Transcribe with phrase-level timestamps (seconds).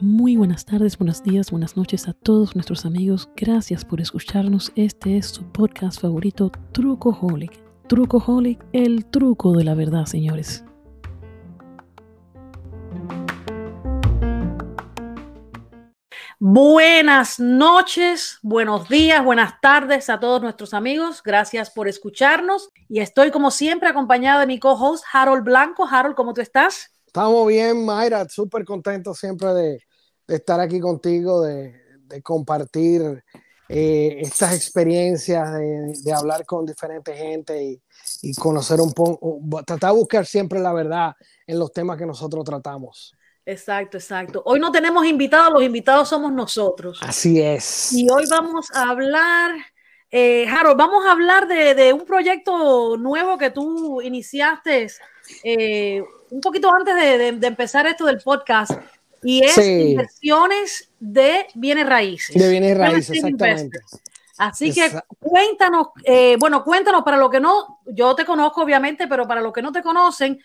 [0.00, 3.28] Muy buenas tardes, buenos días, buenas noches a todos nuestros amigos.
[3.36, 4.72] Gracias por escucharnos.
[4.74, 7.52] Este es su podcast favorito, Trucoholic.
[7.88, 10.64] Trucoholic, el truco de la verdad, señores.
[16.38, 21.22] Buenas noches, buenos días, buenas tardes a todos nuestros amigos.
[21.22, 22.70] Gracias por escucharnos.
[22.92, 25.86] Y estoy como siempre acompañado de mi co-host Harold Blanco.
[25.88, 26.90] Harold, ¿cómo tú estás?
[27.06, 28.28] Estamos bien, Mayra.
[28.28, 29.80] Súper contento siempre de,
[30.26, 31.72] estar aquí contigo, de,
[32.24, 33.22] compartir
[33.68, 35.52] eh, estas experiencias,
[36.02, 37.80] de, hablar con diferente gente
[38.22, 41.14] y, conocer un poco, tratar de buscar siempre la verdad
[41.46, 43.14] en los temas que nosotros tratamos.
[43.46, 44.42] Exacto, exacto.
[44.44, 46.98] Hoy no tenemos invitados, los invitados somos nosotros.
[47.02, 47.92] Así es.
[47.92, 49.52] Y hoy vamos a hablar,
[50.10, 54.88] eh, Harold, vamos a hablar de, un proyecto nuevo que tú iniciaste
[55.44, 58.72] eh, un poquito antes de, empezar esto del podcast.
[59.22, 62.34] Y es inversiones de bienes raíces.
[62.34, 63.80] De bienes raíces, exactamente.
[64.40, 69.28] Así que cuéntanos, eh, bueno, cuéntanos para lo que no, yo te conozco obviamente, pero
[69.28, 70.40] para los que no te conocen,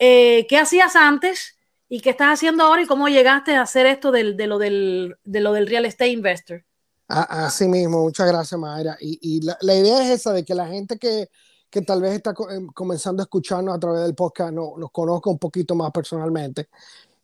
[0.00, 1.56] eh, ¿qué hacías antes
[1.88, 5.16] y qué estás haciendo ahora y cómo llegaste a hacer esto del, de, lo del,
[5.22, 6.64] de lo del real estate investor?
[7.08, 8.96] Así mismo, muchas gracias, Mayra.
[9.00, 11.30] Y, la, idea es esa, de que la gente que,
[11.70, 15.30] que tal vez está em, comenzando a escucharnos a través del podcast no, nos conozca
[15.30, 16.68] un poquito más personalmente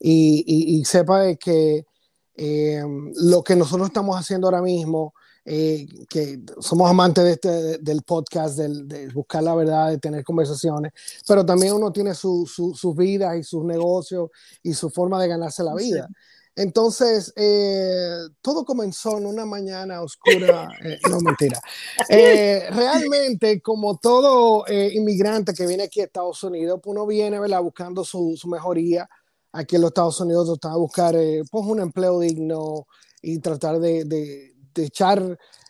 [0.00, 1.86] y, y, sepa que
[2.36, 2.82] eh,
[3.16, 8.58] lo que nosotros estamos haciendo ahora mismo, eh, que somos amantes de este, del podcast,
[8.58, 10.92] de buscar la verdad, de tener conversaciones,
[11.26, 14.30] pero también uno tiene sus su, vidas y sus negocios
[14.62, 16.08] y su forma de ganarse la vida.
[16.56, 20.68] Entonces, eh, todo comenzó en una mañana oscura,
[21.10, 21.60] no mentira.
[22.08, 29.08] realmente, como todo inmigrante que viene aquí a Estados Unidos, uno viene buscando su, mejoría,
[29.54, 32.86] aquí en los Estados Unidos tratar de buscar eh, pues un empleo digno
[33.22, 35.22] y tratar de, de, echar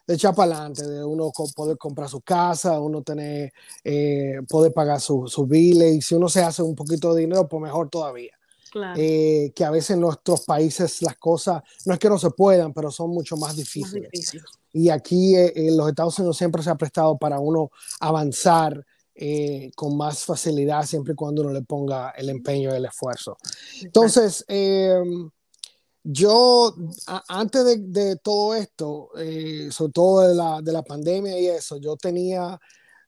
[0.07, 3.53] de para adelante, de uno poder comprar su casa, uno tener,
[3.85, 7.49] eh, poder pagar sus su biles y si uno se hace un poquito de dinero,
[7.49, 8.33] pues mejor todavía.
[8.97, 12.73] Eh, que a veces en nuestros países las cosas, no es que no se puedan,
[12.73, 14.11] pero son mucho más difíciles.
[14.73, 17.71] Y aquí en los Estados Unidos siempre se ha prestado para uno
[18.01, 18.85] avanzar
[19.17, 23.37] eh, con más facilidad siempre y cuando uno le ponga el empeño y el esfuerzo.
[23.81, 25.31] Entonces, em,
[26.03, 26.75] yo,
[27.29, 31.97] antes de, todo esto, eh, sobre todo de la, de la, pandemia y eso, yo
[31.97, 32.61] tenía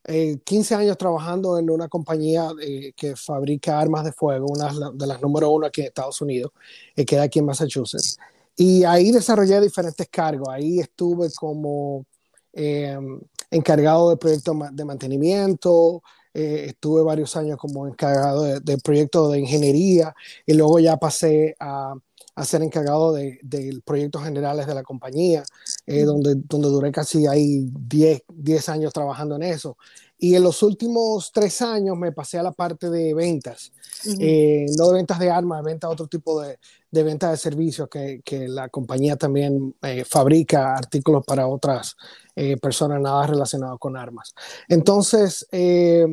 [0.06, 2.49] 15 eh, años trabajando en una compañía
[2.94, 6.53] que fabrica armas de fuego, una de las número uno aquí en Estados Unidos,
[6.94, 8.19] que queda aquí en Massachusetts.
[8.56, 10.49] Y ahí desarrollé diferentes cargos.
[10.49, 12.06] Ahí estuve como
[12.53, 16.03] em, encargado de proyectos de mantenimiento,
[16.33, 20.15] eh, estuve varios años como encargado de, de, proyectos de ingeniería
[20.45, 21.95] y luego ya pasé a,
[22.37, 25.43] a ser encargado de, de, proyectos generales de la compañía,
[25.87, 29.77] eh, donde, donde duré casi ahí 10, 10 años trabajando en eso.
[30.19, 33.73] Y en los últimos tres años me pasé a la parte de ventas,
[34.19, 36.59] eh, no de ventas de armas, de ventas de otro tipo de,
[36.91, 39.75] de ventas de servicios que, que la compañía también
[40.07, 41.97] fabrica artículos para otras
[42.39, 44.35] eh, personas nada relacionadas con armas.
[44.69, 46.07] Entonces, eh,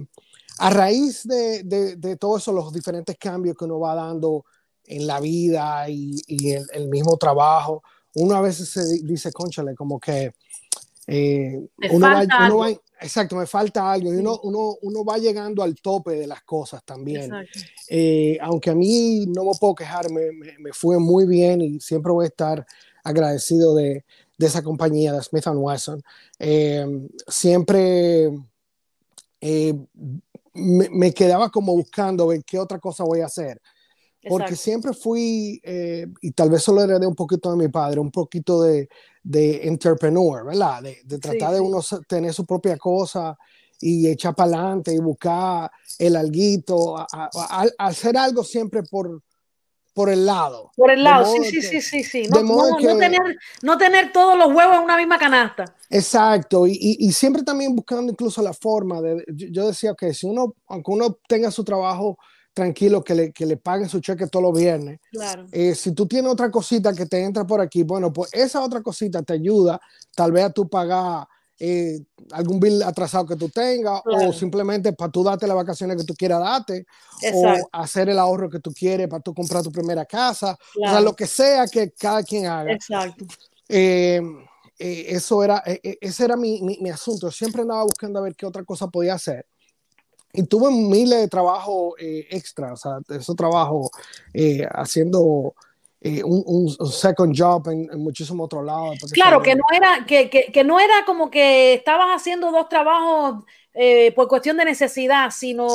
[0.57, 4.45] a raíz de, de, todo eso, los diferentes cambios que uno va dando
[4.85, 7.83] en la vida y, y el, mismo trabajo,
[8.16, 10.33] uno a veces se dice, conchale, como que
[11.07, 11.59] eh,
[11.91, 12.69] uno, va, uno va,
[13.01, 16.83] exacto, me falta algo y uno, uno, uno, va llegando al tope de las cosas
[16.83, 17.31] también.
[18.41, 22.25] aunque a mí no me puedo quejar, me, me, fue muy bien y siempre voy
[22.25, 22.65] a estar
[23.03, 24.05] agradecido de,
[24.38, 26.03] de esa compañía, de Smith Wesson,
[26.39, 26.85] eh,
[27.27, 28.31] siempre
[29.41, 29.73] eh,
[30.53, 33.61] me, quedaba como buscando ver qué otra cosa voy a hacer.
[34.28, 38.11] Porque siempre fui, eh, y tal vez solo heredé un poquito de mi padre, un
[38.11, 38.89] poquito de,
[39.22, 40.81] de entrepreneur, ¿verdad?
[40.81, 43.38] De, tratar de uno tener su propia cosa
[43.79, 45.69] y echar para adelante y buscar
[46.00, 47.06] el alguito,
[47.77, 49.21] hacer algo siempre por,
[49.94, 50.71] por el lado.
[50.75, 53.21] Por el lado, sí, sí, sí, sí, sí, No, no, tener,
[53.62, 55.75] no, tener, todos los huevos en una misma canasta.
[55.89, 60.56] Exacto, y, y, siempre también buscando incluso la forma de, yo, decía que si uno,
[60.68, 62.18] aunque uno tenga su trabajo
[62.53, 65.45] tranquilo, que le, que le paguen su cheque todos los viernes, claro.
[65.51, 68.81] Eh, si tú tienes otra cosita que te entra por aquí, bueno, pues esa otra
[68.81, 69.79] cosita te ayuda
[70.15, 71.27] tal vez a tú pagar
[71.59, 72.00] eh,
[72.31, 76.13] algún bill atrasado que tú tengas o simplemente para tú darte las vacaciones que tú
[76.15, 76.85] quieras darte
[77.33, 80.99] o hacer el ahorro que tú quieres para tú comprar tu primera casa, o sea,
[80.99, 82.71] lo que sea que cada quien haga.
[82.73, 83.25] Exacto.
[83.69, 84.21] Eh,
[84.79, 87.31] eh, eso era, ese era mi, mi, mi, asunto.
[87.31, 89.45] Siempre andaba buscando a ver qué otra cosa podía hacer.
[90.33, 93.91] Y tuve miles de trabajo eh, extra, o sea, esos trabajos
[94.33, 95.53] eh, haciendo
[96.01, 98.97] eh, un, un, second job en, muchísimos otros lados.
[99.12, 103.45] Claro, que no, era, que, que, que, no era como que estabas haciendo dos trabajos
[104.15, 105.68] por cuestión de necesidad, sino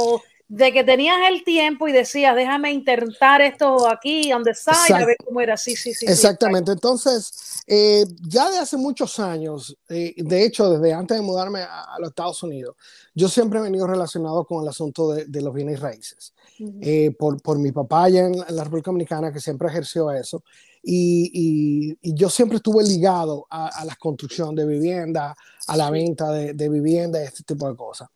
[0.49, 5.17] de que tenías el tiempo y decías, déjame intentar esto aquí, donde está, a ver
[5.23, 5.59] cómo era.
[5.59, 6.07] Sí, sí, sí.
[6.07, 6.73] Exactamente.
[6.73, 11.97] Entonces, eh, ya de hace muchos años, eh, de hecho, desde antes de mudarme a,
[11.99, 12.77] los Estados Unidos,
[13.15, 16.33] yo siempre he venido relacionado con el asunto de, de los bienes raíces.
[16.81, 20.43] Eh, por, por, mi papá allá en, la República Dominicana, que siempre ejerció eso,
[20.83, 25.37] y, y, yo siempre estuve ligado a, a la construcción de vivienda,
[25.69, 28.09] a la venta de, de vivienda, este tipo de cosas.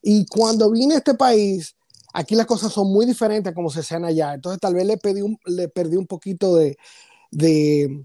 [0.00, 1.76] Y cuando vine a este país,
[2.12, 4.34] Aquí las cosas son muy diferentes a como se hacían allá.
[4.34, 6.76] Entonces tal vez le, pedí un, le perdí un poquito de...
[7.30, 8.04] de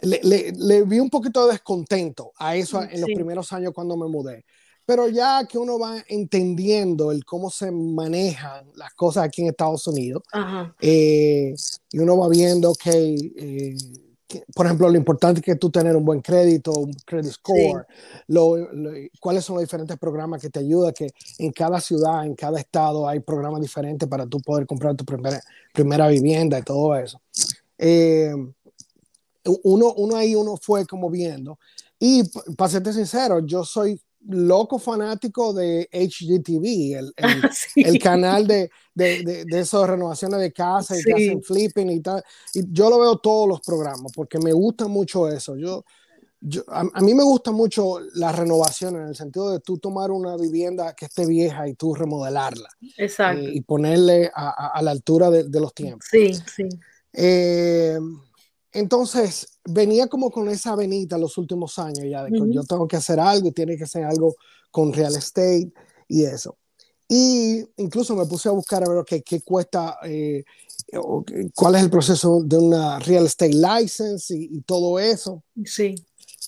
[0.00, 4.08] le, le, vi un poquito de descontento a eso en los primeros años cuando me
[4.08, 4.44] mudé.
[4.84, 9.86] Pero ya que uno va entendiendo el cómo se manejan las cosas aquí en Estados
[9.86, 10.24] Unidos,
[10.80, 11.54] eh,
[11.90, 13.76] y uno va viendo que eh,
[14.54, 17.86] por ejemplo, lo importante es que tú tener un buen crédito, un credit score,
[19.20, 21.08] cuáles son los diferentes programas que te ayudan, que
[21.38, 25.40] en cada ciudad, en cada estado hay programas diferentes para tú poder comprar tu primera,
[25.72, 27.20] primera vivienda y todo eso.
[27.78, 28.34] Eh,
[29.64, 31.58] uno, uno ahí uno fue como viendo.
[31.98, 32.22] Y
[32.56, 39.22] para serte sincero, yo soy loco fanático de HGTV, el, el, el canal de, de,
[39.22, 42.22] de, de esas renovaciones de casa y que hacen flipping y tal.
[42.54, 45.56] Y yo lo veo todos los programas porque me gusta mucho eso.
[45.56, 45.84] Yo,
[46.40, 50.36] yo a, mí me gusta mucho la renovación en el sentido de tú tomar una
[50.36, 52.68] vivienda que esté vieja y tú remodelarla.
[52.96, 53.42] Exacto.
[53.42, 56.06] y ponerle a, a, la altura de, de, los tiempos.
[56.10, 56.68] Sí, sí.
[57.12, 57.98] Eh,
[58.72, 62.96] entonces, venía como con esa venita los últimos años ya, de que yo tengo que
[62.96, 64.34] hacer algo y tiene que ser algo
[64.70, 65.72] con real estate
[66.08, 66.56] y eso.
[67.06, 70.44] Y incluso me puse a buscar a ver okay, qué cuesta, eh,
[71.54, 75.42] cuál es el proceso de una real estate license y, todo eso.
[75.64, 75.94] Sí.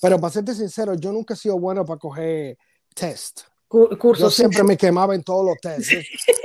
[0.01, 2.57] Pero para serte sincero, yo nunca he sido bueno para coger
[2.95, 3.43] test.
[4.19, 5.95] yo siempre me quemaba en todos los tests.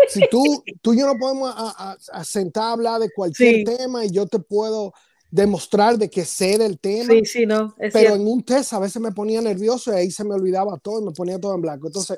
[0.10, 4.04] Si tú, tú y yo no podemos a, a, sentar a hablar de cualquier tema
[4.04, 4.92] y yo te puedo
[5.31, 7.14] demostrar de que sé del tema.
[7.14, 7.76] Sí, sí, no.
[7.94, 11.02] pero en un test a veces me ponía nervioso y ahí se me olvidaba todo
[11.02, 11.88] y me ponía todo en blanco.
[11.88, 12.18] Entonces,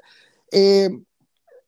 [0.51, 0.89] eh,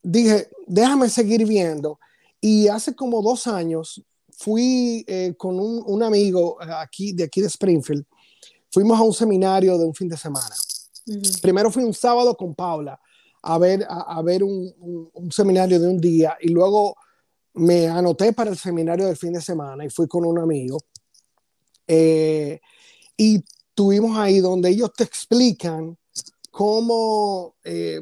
[0.02, 2.00] dije, déjame seguir viendo.
[2.40, 4.02] Y hace como dos años
[4.32, 8.06] fui eh, con un, un, amigo eh, aquí, de aquí de Springfield.
[8.72, 10.56] Fuimos a un seminario de un fin de semana.
[11.42, 13.00] Primero fui un sábado con Paula
[13.42, 16.96] a ver, a, a ver un, un, un, seminario de un día y luego
[17.56, 20.78] me anoté para el seminario del fin de semana y fui con un amigo
[21.88, 22.60] eh,
[23.18, 23.44] y
[23.74, 25.98] tuvimos ahí donde ellos te explican
[26.52, 28.02] cómo, eh,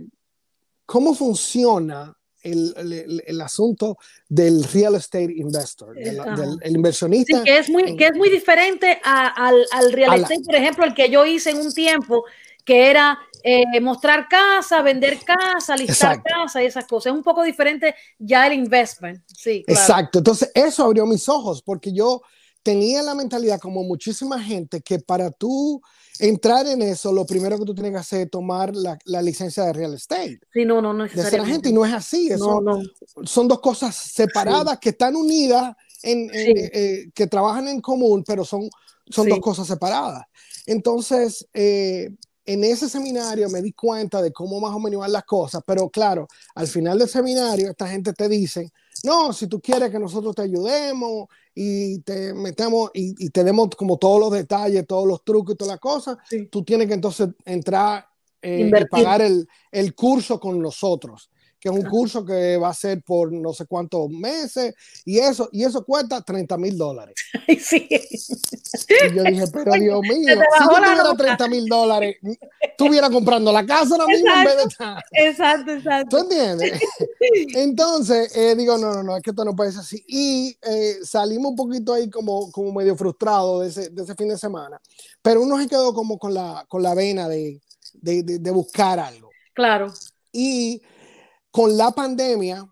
[0.86, 3.98] cómo funciona el, el, el, asunto
[4.28, 7.38] del real estate investor, del, del el inversionista.
[7.38, 10.56] Sí, que, es muy, que es muy diferente a, al, al, real estate, la, por
[10.56, 12.25] ejemplo, el que yo hice en un tiempo,
[12.66, 16.30] que era eh, mostrar casa, vender casa, listar Exacto.
[16.44, 17.12] casa y esas cosas.
[17.12, 19.24] Es un poco diferente ya el investment.
[19.27, 19.81] Sí, claro.
[19.81, 20.18] Exacto.
[20.19, 22.22] Entonces, eso abrió mis ojos porque yo
[22.63, 25.81] tenía la mentalidad como muchísima gente que para tú
[26.19, 29.63] entrar en eso, lo primero que tú tienes que hacer es tomar la, la licencia
[29.63, 30.40] de real estate.
[30.54, 32.30] Sí, no, no, no De ser agente y no es así.
[32.31, 32.84] Eso, no, no.
[33.24, 34.80] Son dos cosas separadas sí.
[34.82, 36.70] que están unidas, en, en sí.
[36.74, 38.70] eh, que trabajan en común, pero son,
[39.10, 39.30] son sí.
[39.30, 40.25] dos cosas separadas.
[40.65, 42.12] Entonces, eh,
[42.46, 45.89] en ese seminario me di cuenta de cómo más o menos van las cosas, pero
[45.89, 48.72] claro, al final del seminario esta gente te dice,
[49.03, 53.70] no, si tú quieres que nosotros te ayudemos y te metemos y, y te demos
[53.77, 56.48] como todos los detalles, todos los trucos y todas las cosas, sí.
[56.48, 58.05] tú tienes que entonces entrar
[58.41, 61.29] eh, y pagar el, el curso con nosotros
[61.62, 64.74] que es un curso que va a ser por no sé cuántos meses
[65.06, 67.15] y eso, y eso cuesta 30 mil dólares.
[67.62, 67.88] Sí.
[67.91, 72.15] Y yo dije, pero Dios mío, si yo tuviera 30 mil dólares,
[72.60, 75.03] estuviera comprando la casa ahora mismo en vez de estar.
[75.12, 76.18] Exacto, exacto.
[76.18, 76.82] ¿Tú entiendes?
[77.56, 80.03] Entonces, eh, digo, no, no, no, es que esto no puede ser así.
[80.08, 84.30] Y eh, salimos un poquito ahí como, como medio frustrados de ese, de ese fin
[84.30, 84.82] de semana,
[85.22, 87.62] pero uno se quedó como con la, con la vena de,
[87.94, 89.30] de, de, de buscar algo.
[89.53, 89.94] Claro.
[90.32, 90.82] Y
[91.51, 92.65] con la pandemia,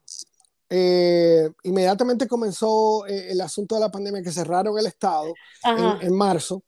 [0.69, 5.33] eh, inmediatamente comenzó eh, el asunto de la pandemia que cerraron el estado
[5.63, 6.63] en, en, marzo,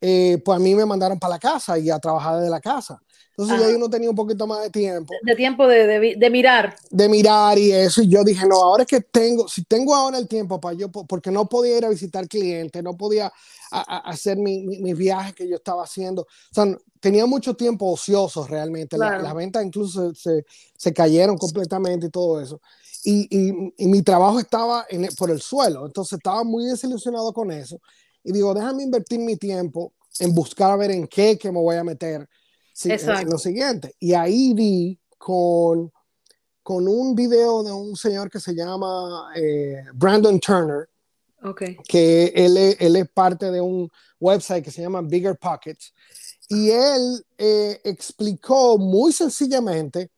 [0.00, 3.00] eh, pues a mí me mandaron para la casa y a trabajar desde la casa.
[3.36, 5.12] Entonces ya yo no tenía un poquito más de tiempo.
[5.22, 6.76] De tiempo de, de, de, mirar.
[6.88, 8.00] De mirar y eso.
[8.00, 10.88] Y yo dije, no, ahora es que tengo, si tengo ahora el tiempo para yo,
[10.88, 13.32] porque no podía ir a visitar clientes, no podía
[13.72, 16.22] a, a hacer mi, mi, mi, viaje que yo estaba haciendo.
[16.22, 18.96] O sea, tenía mucho tiempo ocioso realmente.
[18.96, 20.44] Las la ventas incluso se,
[20.76, 22.60] se, cayeron completamente y todo eso.
[23.02, 25.86] Y, y, y mi trabajo estaba en, por el suelo.
[25.86, 27.80] Entonces estaba muy desilusionado con eso.
[28.22, 31.74] Y digo, déjame invertir mi tiempo en buscar a ver en qué que me voy
[31.74, 32.28] a meter
[32.74, 33.94] Sí, en lo siguiente.
[34.00, 35.92] Y ahí vi con,
[36.60, 40.88] con un video de un señor que se llama eh, Brandon Turner,
[41.40, 41.76] okay.
[41.86, 43.88] que él, él, es parte de un
[44.18, 45.94] website que se llama Bigger Pockets.
[46.48, 50.10] Y él eh, explicó muy sencillamente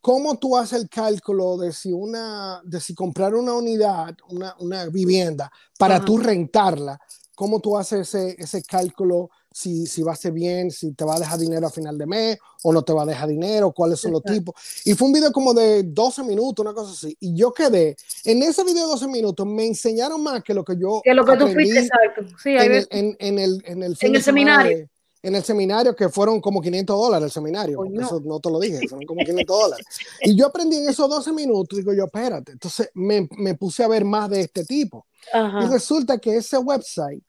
[0.00, 4.86] cómo tú haces el cálculo de si, una, de si comprar una unidad, una, una
[4.86, 7.00] vivienda, para tú rentarla,
[7.34, 11.16] cómo tú haces ese, ese cálculo si, si va a ser bien, si te va
[11.16, 13.98] a dejar dinero a final de mes o no te va a dejar dinero, cuáles
[13.98, 14.28] son exacto.
[14.28, 14.54] los tipos.
[14.84, 17.16] Y fue un video como de 12 minutos, una cosa así.
[17.20, 17.96] Y yo quedé,
[18.26, 21.00] en ese video de 12 minutos me enseñaron más que lo que yo...
[21.02, 22.26] Que lo que tú fuiste, exacto.
[22.42, 24.76] Sí, en, el, en, en, el, en el, en el seminario.
[24.76, 24.88] De,
[25.22, 28.02] en el seminario que fueron como 500 dólares el seminario, oh, no.
[28.02, 29.86] eso no te lo dije, fueron como 500 dólares.
[30.20, 33.88] Y yo aprendí en esos 12 minutos, digo yo, espérate, entonces me, me puse a
[33.88, 35.06] ver más de este tipo.
[35.32, 35.64] Ajá.
[35.64, 37.24] Y resulta que ese website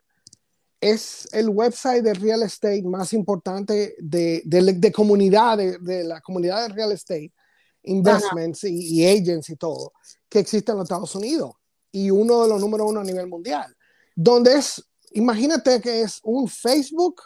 [0.80, 6.22] es el website de real estate más importante de, de, de comunidad, de, de, la
[6.22, 7.34] comunidad de real estate,
[7.84, 9.94] investments y, y, agents y todo,
[10.30, 11.54] que existe en los Estados Unidos.
[11.92, 13.76] Y uno de los números uno a nivel mundial.
[14.16, 17.22] Donde es, imagínate que es un Facebook,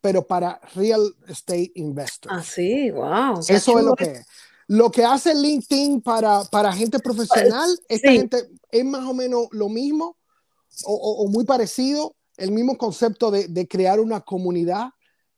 [0.00, 2.34] pero para real estate investors.
[2.36, 3.38] Ah, sí, wow.
[3.46, 4.26] Eso es lo que es.
[4.68, 8.16] Lo que hace LinkedIn para, para gente profesional, esta sí.
[8.16, 10.16] gente es más o menos lo mismo
[10.84, 14.88] o, o, o muy parecido el mismo concepto de, de crear una comunidad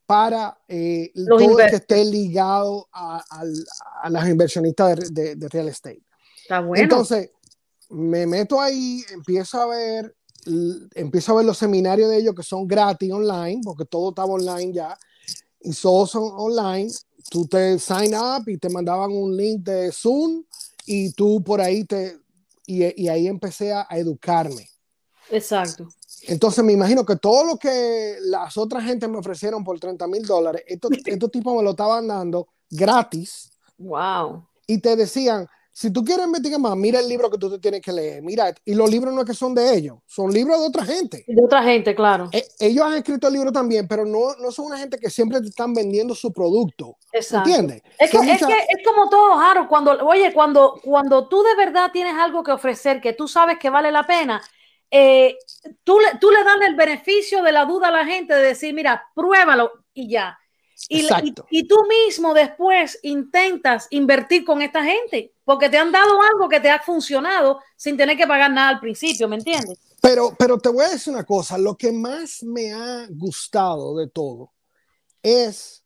[0.07, 3.43] para eh, todo el que esté ligado a, a,
[4.03, 6.03] a las inversionistas de, de, de, real estate.
[6.43, 6.83] Está bueno.
[6.83, 7.31] Entonces,
[7.89, 10.15] me meto ahí, empiezo a ver,
[10.95, 14.73] empiezo a ver los seminarios de ellos que son gratis online, porque todo estaba online
[14.73, 14.99] ya,
[15.61, 16.93] y todos son online.
[17.31, 20.45] Tú te sign up y te mandaban un link de Zoom
[20.85, 22.19] y tú por ahí te,
[22.67, 24.69] y, y ahí empecé a, a educarme.
[25.31, 25.89] Exacto.
[26.29, 30.25] Entonces me imagino que todo lo que las otras gente me ofrecieron por 30 mil
[30.25, 33.51] dólares, estos, estos tipos me lo estaban dando gratis.
[33.79, 34.47] Wow.
[34.67, 37.81] Y te decían, si tú quieres investigar más, mira el libro que tú te tienes
[37.81, 38.23] que leer.
[38.23, 41.25] Mira, y los libros no es que son de ellos, son libros de otra gente.
[41.27, 42.29] De otra gente, claro.
[42.31, 45.41] Eh, ellos han escrito el libro también, pero no, no son una gente que siempre
[45.41, 46.97] te están vendiendo su producto.
[47.13, 47.51] Exacto.
[47.51, 47.83] ¿Entiendes?
[47.99, 51.91] Es que, es que, es como todo, Jaro, cuando, oye, cuando, cuando tú de verdad
[51.93, 54.41] tienes algo que ofrecer, que tú sabes que vale la pena,
[54.97, 55.37] eh,
[55.83, 58.73] tú, le, tú le das el beneficio de la duda a la gente de decir,
[58.73, 60.39] mira, pruébalo y ya.
[60.89, 66.21] Y, y, y, tú mismo después intentas invertir con esta gente, porque te han dado
[66.23, 69.81] algo que te ha funcionado sin tener que pagar nada al principio, ¿me entiendes?
[70.01, 74.09] Pero, pero te voy a decir una cosa, lo que más me ha gustado de
[74.09, 74.53] todo
[75.23, 75.83] es,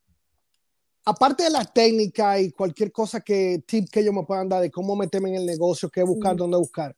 [1.06, 4.70] aparte de la técnica y cualquier cosa que, tip que ellos me puedan dar de
[4.70, 6.38] cómo meterme en el negocio, qué buscar, mm.
[6.38, 6.94] dónde buscar,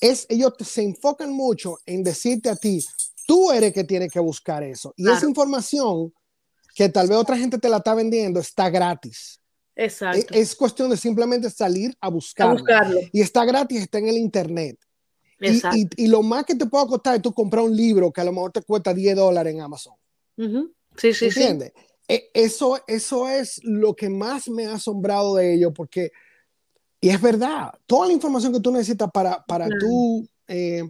[0.00, 2.84] es ellos se enfocan mucho en decirte a ti,
[3.26, 4.94] tú eres que tienes que buscar eso.
[4.96, 5.18] Y claro.
[5.18, 6.12] esa información
[6.74, 9.40] que tal vez otra gente te la está vendiendo está gratis.
[9.74, 10.34] Exacto.
[10.34, 12.52] Es, es cuestión de simplemente salir a buscarlo.
[12.52, 13.00] a buscarlo.
[13.12, 14.78] Y está gratis, está en el internet.
[15.40, 15.76] Exacto.
[15.76, 18.20] Y, y, y, lo más que te puede costar es tú comprar un libro que
[18.20, 19.94] a lo mejor te cuesta 10 dólares en Amazon.
[20.36, 20.72] Uh -huh.
[20.96, 21.72] Sí, sí, ¿Entiendes?
[21.76, 21.84] sí.
[22.08, 26.10] E, eso, eso es lo que más me ha asombrado de ello, porque
[27.00, 29.80] y es verdad, toda la información que tú necesitas para, para claro.
[29.80, 30.82] tú eh,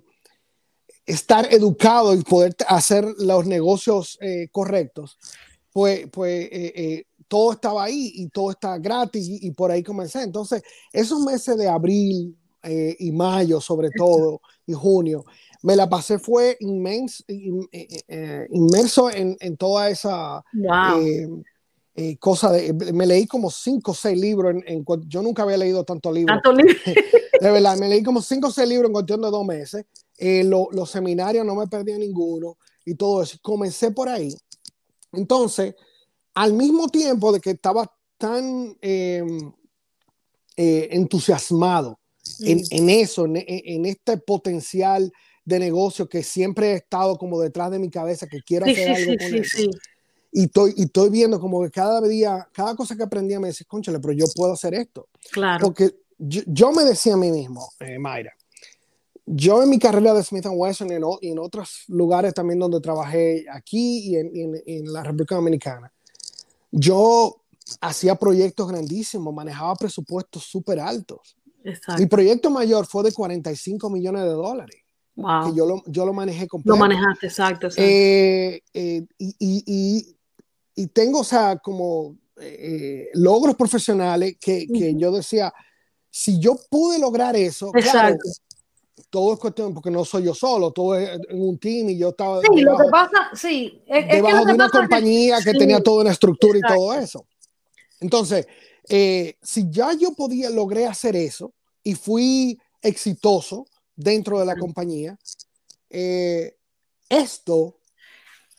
[1.05, 5.19] estar educado y poder hacer los negocios eh, correctos,
[5.73, 10.23] pues, pues eh, todo estaba ahí y todo está gratis y, y, por ahí comencé.
[10.23, 10.63] Entonces,
[10.93, 12.37] esos meses de abril
[12.99, 15.25] y mayo, sobre todo, y junio,
[15.63, 17.67] me la pasé fue inmens, in,
[18.51, 20.45] inmerso en, en, toda esa...
[20.53, 21.45] Wow
[22.01, 25.57] eh, cosa de, me leí como cinco o seis libros, en, en, yo nunca había
[25.57, 26.33] leído tanto libro.
[26.33, 26.73] ¿Tanto libro?
[27.41, 29.85] de verdad, me leí como cinco o seis libros en cuestión de dos meses.
[30.17, 33.37] Eh, lo, los seminarios no me perdí ninguno y todo eso.
[33.43, 34.33] Comencé por ahí.
[35.13, 35.75] Entonces,
[36.35, 39.25] al mismo tiempo de que estaba tan eh,
[40.57, 41.99] eh entusiasmado
[42.39, 42.47] mm.
[42.47, 45.13] en, en, eso, en, en, este potencial
[45.45, 48.85] de negocio que siempre he estado como detrás de mi cabeza, que quiero sí, hacer
[48.85, 49.71] sí, algo sí, con sí, eso.
[50.31, 53.67] Y estoy, y estoy viendo como que cada día, cada cosa que aprendía me decía,
[53.69, 55.09] conchale, pero yo puedo hacer esto.
[55.33, 55.65] Claro.
[55.65, 58.33] Porque yo, yo me decía a mí mismo, eh, Mayra,
[59.25, 62.81] yo en mi carrera de Smith Wesson y en, y en, otros lugares también donde
[62.81, 65.93] trabajé aquí y en, en, en, la República Dominicana,
[66.71, 67.43] yo
[67.81, 71.37] hacía proyectos grandísimos, manejaba presupuestos súper altos.
[71.99, 74.77] Mi proyecto mayor fue de 45 millones de dólares.
[75.15, 76.75] Que yo lo, yo lo manejé completo.
[76.75, 77.69] Lo manejaste, exacto.
[77.77, 80.17] Eh, eh, y, y, y,
[80.87, 85.53] tengo, o sea, como eh, logros profesionales que, que yo decía,
[86.11, 88.17] si yo pude lograr eso, claro,
[89.11, 92.11] todo es cuestión, porque no soy yo solo, todo es en un team y yo
[92.11, 96.03] estaba sí, debajo, lo que pasa, sí, es, debajo de una compañía que, tenía toda
[96.03, 97.27] una estructura y todo eso.
[98.01, 98.47] Entonces,
[98.89, 103.67] eh, si ya yo podía, logré hacer eso y fui exitoso
[103.97, 105.19] dentro de la compañía,
[105.91, 106.57] eh,
[107.09, 107.78] esto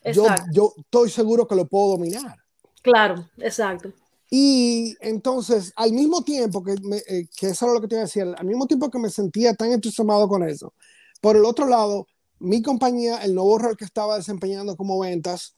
[0.04, 2.36] yo, yo estoy seguro que lo puedo dominar.
[2.82, 3.92] Claro, exacto.
[4.30, 6.74] Y entonces, al mismo tiempo que,
[7.08, 9.10] eh, que eso era lo que te iba a decir, al mismo tiempo que me
[9.10, 10.72] sentía tan entusiasmado con eso,
[11.20, 12.06] por el otro lado,
[12.38, 15.56] mi compañía, el nuevo rol que estaba desempeñando como ventas,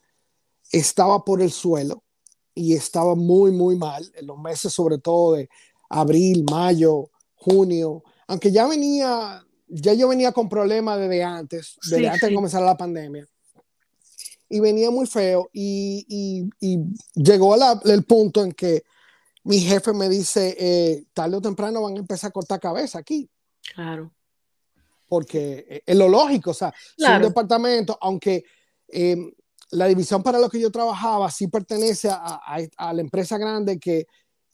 [0.71, 2.03] estaba por el suelo
[2.55, 5.49] y estaba muy, muy mal en los meses, sobre todo de
[5.87, 12.29] abril, mayo, junio, aunque ya venía, ya yo venía con problemas desde antes, desde antes
[12.29, 13.27] de comenzar la pandemia
[14.53, 16.47] y venía muy feo y,
[17.15, 17.55] llegó
[17.85, 18.83] el punto en que
[19.45, 23.27] mi jefe me dice, eh, tarde o temprano van a empezar a cortar cabeza aquí.
[23.73, 24.13] Claro.
[25.09, 28.45] Porque eh, es lo lógico, o sea, un departamento, aunque
[28.89, 29.31] em,
[29.71, 34.05] la división para la que yo trabajaba sí pertenece a, la empresa grande que,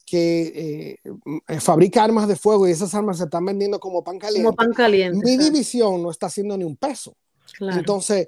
[0.06, 0.98] que
[1.46, 4.46] eh, fabrica armas de fuego y esas armas se están vendiendo como pan caliente.
[4.46, 5.20] Como pan caliente.
[5.26, 7.18] Mi división no está haciendo ni un peso.
[7.58, 7.80] Claro.
[7.80, 8.28] Entonces,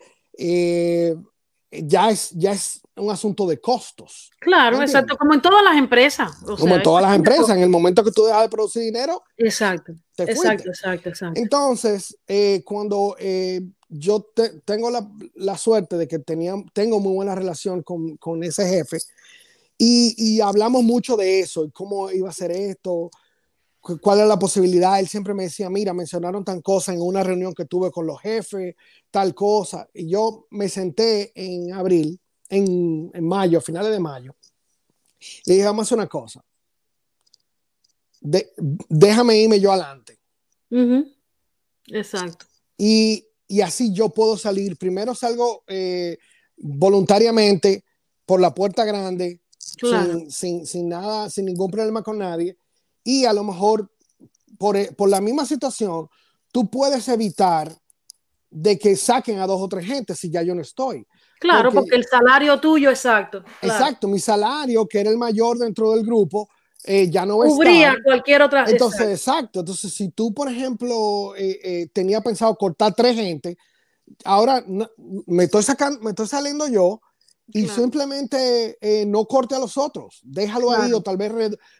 [1.71, 4.29] ya es, ya es un asunto de costos.
[4.39, 6.31] Claro, exacto, como en todas las empresas.
[6.59, 9.23] como en todas las empresas, en el momento que tú dejas de producir dinero.
[9.37, 14.27] Exacto, exacto, exacto, exacto, Entonces, eh, cuando eh, yo
[14.65, 18.97] tengo la, la, suerte de que tenía, tengo muy buena relación con, con ese jefe
[19.77, 23.09] y, y, hablamos mucho de eso y cómo iba a ser esto,
[23.81, 24.99] cuál era la posibilidad.
[24.99, 28.21] Él siempre me decía, mira, mencionaron tan cosa en una reunión que tuve con los
[28.21, 28.75] jefes,
[29.09, 29.89] tal cosa.
[29.93, 32.19] Y yo me senté en abril,
[32.49, 34.35] en, en mayo, a finales de mayo.
[35.45, 36.43] Le dije, vamos a hacer una cosa.
[38.21, 40.19] déjame irme yo adelante.
[41.87, 42.45] Exacto.
[42.77, 44.77] Y, y, así yo puedo salir.
[44.77, 46.17] Primero salgo eh,
[46.57, 47.83] voluntariamente
[48.25, 52.57] por la puerta grande, sin, sin, sin, nada, sin ningún problema con nadie
[53.03, 53.91] y a lo mejor
[54.57, 56.07] por, eh, por, la misma situación,
[56.51, 57.73] tú puedes evitar
[58.49, 61.07] de que saquen a dos o tres gente si ya yo no estoy.
[61.39, 63.43] Claro, porque, el salario tuyo, exacto.
[63.61, 66.47] Exacto, mi salario, que era el mayor dentro del grupo,
[66.83, 68.65] eh, ya no Cubría cualquier otra.
[68.67, 69.61] Entonces, exacto.
[69.61, 73.57] Entonces, si tú, por ejemplo, eh, eh tenía pensado cortar tres gente,
[74.23, 74.63] ahora
[75.25, 77.01] me, estoy sacando, me estoy saliendo yo
[77.53, 81.31] y simplemente eh, no corte a los otros, déjalo ahí o tal vez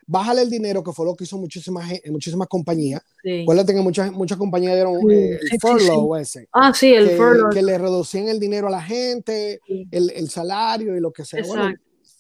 [0.06, 3.02] bájale el dinero, que fue lo que hizo muchísimas, muchísimas compañías.
[3.24, 3.44] Sí.
[3.44, 6.48] Acuérdate que muchas, muchas compañías dieron eh, el furlough ese.
[6.52, 7.54] Ah, sí, el que, furlough.
[7.54, 11.44] Que le reducían el dinero a la gente, el, el, salario y lo que sea.
[11.46, 11.74] Bueno,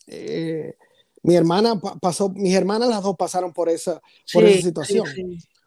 [0.08, 0.76] eh,
[1.24, 4.02] mi hermana pasó, mis hermanas las dos pasaron por esa,
[4.34, 5.06] por esa situación.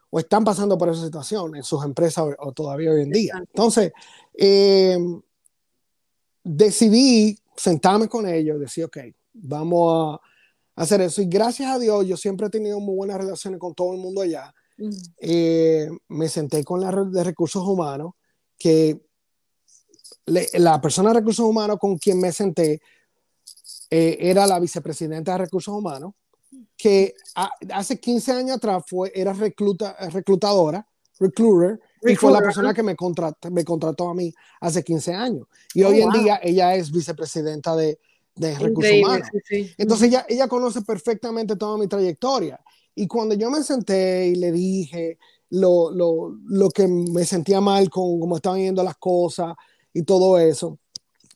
[0.09, 3.33] O están pasando por esa situación en sus empresas o, todavía hoy en día.
[3.37, 3.91] Entonces,
[6.45, 8.97] decidí sentarme con ellos, decir, ok,
[9.33, 10.19] vamos
[10.75, 11.21] a hacer eso.
[11.21, 14.21] Y gracias a Dios, yo siempre he tenido muy buenas relaciones con todo el mundo
[14.21, 14.53] allá.
[15.19, 18.13] Eh, me senté con la de recursos humanos,
[18.57, 19.01] que
[20.25, 22.81] la persona de recursos humanos con quien me senté
[23.89, 26.13] eh, era la vicepresidenta de recursos humanos,
[26.75, 27.15] que
[27.71, 30.87] hace 15 años atrás fue, era recluta, reclutadora,
[31.19, 35.47] recruiter, y fue la persona que me contrató, me contrató a mí hace 15 años.
[35.73, 37.99] Y oh, hoy en día ella es vicepresidenta de,
[38.35, 39.27] de recursos humanos.
[39.77, 42.59] Entonces ella, ella conoce perfectamente toda mi trayectoria.
[42.93, 45.17] Y cuando yo me senté y le dije
[45.49, 49.55] lo, lo, lo que me sentía mal con cómo estaban yendo las cosas
[49.93, 50.79] y todo eso,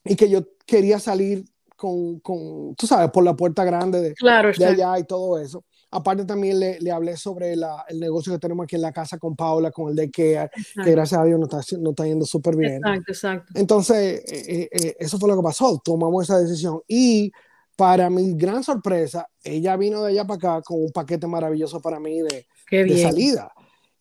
[0.03, 4.51] y que yo quería salir con, con tú sabes, por la puerta grande de, claro,
[4.57, 5.63] de allá y todo eso.
[5.91, 9.17] Aparte también le, le hablé sobre la, el negocio que tenemos aquí en la casa
[9.17, 10.47] con Paula, con el de que,
[10.83, 12.75] que gracias a Dios nos está, no está yendo súper bien.
[12.75, 13.53] Exacto, exacto.
[13.55, 17.31] Entonces, eh, eh, eh, eso fue lo que pasó, tomamos esa decisión y
[17.75, 21.99] para mi gran sorpresa, ella vino de allá para acá con un paquete maravilloso para
[21.99, 23.51] mí de, de salida.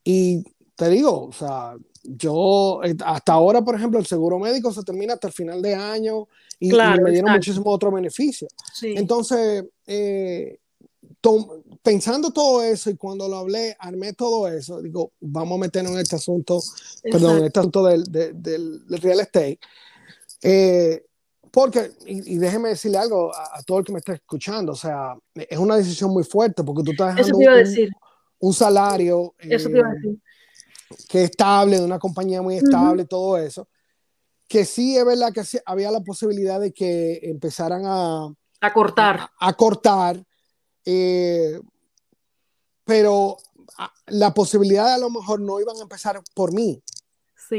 [0.03, 0.43] Y
[0.75, 5.27] te digo, o sea, yo hasta ahora, por ejemplo, el seguro médico se termina hasta
[5.27, 6.27] el final de año
[6.59, 8.51] y, me dieron muchísimos otros beneficios.
[8.73, 8.93] Sí.
[8.95, 10.59] Entonces, eh,
[11.81, 15.99] pensando todo eso y cuando lo hablé, armé todo eso, digo, vamos a meternos en
[15.99, 16.59] este asunto,
[17.03, 19.59] perdón, en este asunto del, del, real estate.
[20.41, 21.05] Eh,
[21.51, 25.57] Porque, y, déjeme decirle algo a, todo el que me está escuchando, o sea, es
[25.57, 27.89] una decisión muy fuerte porque tú estás dejando un,
[28.39, 30.19] un, salario Eso iba a decir.
[31.07, 33.67] que es estable, de una compañía muy estable, todo eso,
[34.47, 38.33] que sí es verdad que había la posibilidad de que empezaran a...
[38.61, 39.29] A cortar.
[39.39, 40.23] A, cortar,
[40.91, 41.59] eh,
[42.83, 43.37] pero
[44.07, 46.81] la posibilidad de a lo mejor no iban a empezar por mí.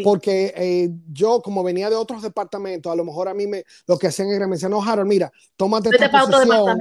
[0.04, 3.98] Porque eh, yo, como venía de otros departamentos, a lo mejor a mí me, lo
[3.98, 6.78] que hacían era me decían, no, Harold, mira, tómate esta posición.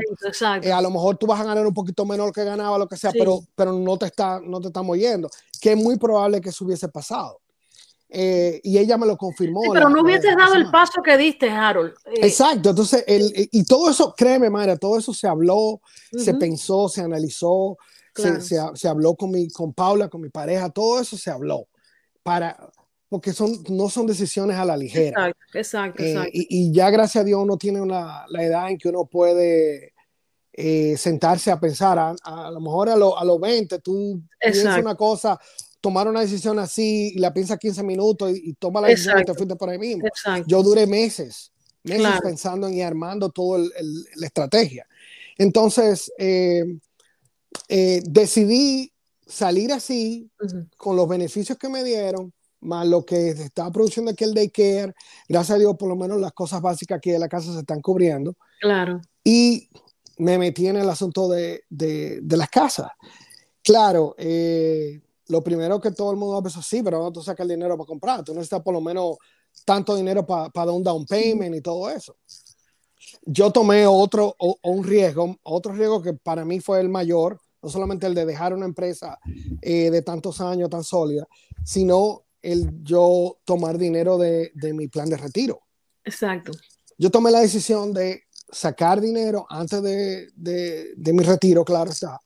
[0.62, 2.98] Eh, a lo mejor tú vas a ganar un poquito menos que ganaba, lo que
[2.98, 5.28] sea, pero, pero no te está, no te estamos yendo.
[5.60, 7.40] Que es muy probable que eso hubiese pasado.
[8.12, 9.62] Eh, y ella me lo confirmó.
[9.72, 11.94] pero no hubieses dado el paso que diste, Harold.
[12.16, 15.80] Exacto, entonces, el, y todo eso, créeme, Mayra, todo eso se habló,
[16.12, 17.78] se pensó, se analizó,
[18.16, 21.68] se, se, se, habló con, mi, con Paula, con mi pareja, todo eso se habló
[22.24, 22.58] para,
[23.10, 25.28] porque son, no son decisiones a la ligera.
[25.54, 26.04] Exacto, exacto.
[26.04, 29.94] Eh, y, ya gracias a Dios uno tiene una, la edad en que uno puede
[30.54, 35.40] eh, sentarse a pensar, a, lo mejor a, a los 20 tú piensas una cosa,
[35.82, 39.34] tomar una decisión así y la piensas 15 minutos y, toma la decisión y te
[39.34, 40.08] fuiste por ahí mismo.
[40.46, 41.52] Yo duré meses,
[41.84, 44.88] meses pensando en y armando toda la estrategia.
[45.38, 46.64] Entonces, eh,
[48.04, 48.92] decidí
[49.26, 50.30] salir así,
[50.76, 54.94] con los beneficios que me dieron, más lo que se está produciendo aquí el daycare.
[55.28, 57.82] Gracias a Dios, por lo menos las cosas básicas aquí de la casa se están
[57.82, 58.36] cubriendo.
[58.60, 59.00] Claro.
[59.24, 59.70] Y
[60.18, 62.92] me metí en el asunto de, de, de las casas.
[63.64, 67.46] Claro, eh, lo primero que todo el mundo va a sí, pero no tú sacas
[67.46, 68.24] el dinero para comprar.
[68.24, 69.18] Tú necesitas por lo menos
[69.64, 72.18] tanto dinero para dar un down payment y todo eso.
[73.24, 78.08] Yo tomé otro un riesgo, otro riesgo que para mí fue el mayor, no solamente
[78.08, 79.20] el de dejar una empresa
[79.62, 81.28] eh, de tantos años tan sólida,
[81.64, 85.62] sino el yo tomar dinero de, de, mi plan de retiro.
[86.04, 86.52] Exacto.
[86.98, 92.20] Yo tomé la decisión de sacar dinero antes de, de, de mi retiro, claro está.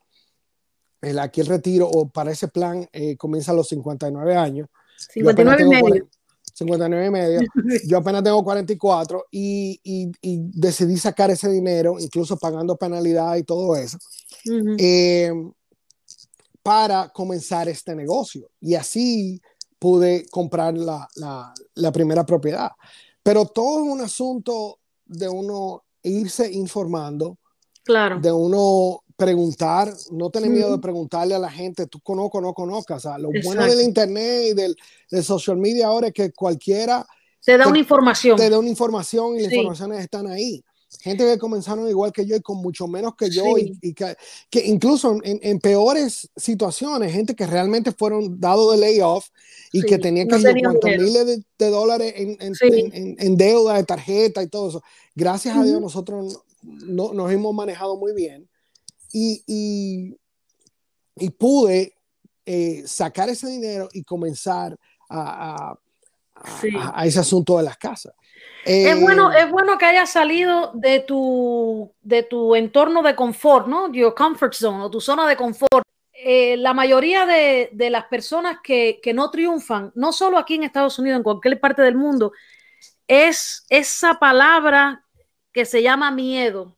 [1.04, 4.70] El, aquí el retiro o para ese plan eh, comienza a los 59 años.
[5.14, 6.10] 59 y medio.
[6.54, 7.42] 59 y medio.
[7.88, 13.44] Yo apenas tengo 44 y, y, y, decidí sacar ese dinero, incluso pagando penalidad y
[13.44, 13.98] todo eso,
[14.78, 15.32] eh,
[16.62, 18.50] para comenzar este negocio.
[18.62, 19.42] Y así
[19.80, 22.72] pude comprar la, la, la, primera propiedad.
[23.22, 27.38] Pero todo es un asunto de uno irse informando,
[27.84, 28.20] claro.
[28.20, 32.54] de uno preguntar, no tener miedo de preguntarle a la gente, tú conozco o no
[32.54, 33.06] conozcas.
[33.06, 34.76] O sea, lo bueno del internet y del,
[35.10, 37.06] del, social media ahora es que cualquiera
[37.46, 38.38] te da una información.
[38.38, 40.64] Te da una información y las informaciones están ahí.
[41.02, 44.16] Gente que comenzaron igual que yo y con mucho menos que yo y, que,
[44.50, 49.28] que, incluso en, en, peores situaciones, gente que realmente fueron dados de layoff
[49.72, 54.70] y que tenían que no miles de, dólares en, en, deuda de tarjeta y todo
[54.70, 54.84] eso.
[55.16, 58.48] Gracias a Dios nosotros no, nos hemos manejado muy bien
[59.14, 60.18] y, y,
[61.16, 61.96] y pude
[62.46, 64.78] eh, sacar ese dinero y comenzar
[65.10, 65.78] a,
[66.36, 68.14] a, a ese asunto de las casas
[68.66, 73.68] es, bueno, eh, es bueno que hayas salido de tu, de tu entorno de confort,
[73.68, 73.92] ¿no?
[73.92, 75.86] Your comfort zone o tu zona de confort.
[76.14, 80.64] Eh, la mayoría de, de las personas que, que, no triunfan, no solo aquí en
[80.64, 82.32] Estados Unidos, en cualquier parte del mundo,
[83.08, 85.04] es esa palabra
[85.52, 86.78] que se llama miedo.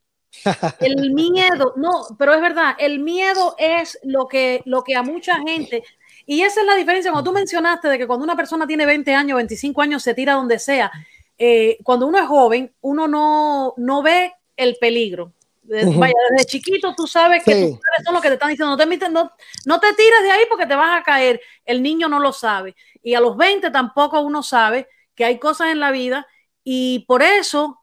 [0.80, 5.40] El miedo, no, pero es verdad, el miedo es lo que, lo que a mucha
[5.40, 5.84] gente,
[6.26, 9.14] y esa es la diferencia cuando tú mencionaste de que cuando una persona tiene 20
[9.14, 10.92] años, 25 años, se tira donde sea.
[11.38, 15.32] Eh, cuando uno es joven, uno no, no ve el peligro.
[15.68, 18.78] Vaya, desde chiquito tú sabes que tus padres son los que te están diciendo, no
[18.78, 19.32] te, no,
[19.66, 21.42] no te tires de ahí porque te vas a caer.
[21.66, 22.76] El niño no lo sabe.
[23.02, 26.28] Y a los 20 tampoco uno sabe que hay cosas en la vida
[26.64, 27.82] y por eso,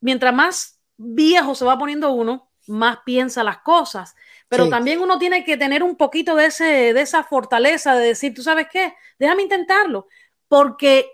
[0.00, 4.14] mientras más viejo se va poniendo uno, más piensa las cosas.
[4.48, 8.34] Pero también uno tiene que tener un poquito de, ese, de esa fortaleza de decir,
[8.34, 10.06] tú sabes qué, déjame intentarlo,
[10.48, 11.10] porque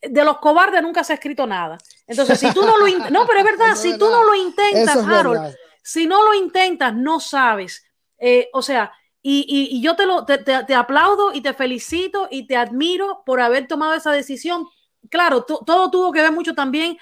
[0.00, 1.78] de los cobardes nunca se ha escrito nada.
[2.06, 4.96] Entonces, si tú no lo intentas, no, pero es verdad, si tú no lo intentas,
[4.96, 7.84] Harold, si no lo intentas, no sabes.
[8.18, 12.48] Eh, o sea, y, y, yo te, lo, te, te, aplaudo y te felicito y
[12.48, 14.66] te admiro por haber tomado esa decisión.
[15.10, 16.98] Claro, todo tuvo que ver mucho también.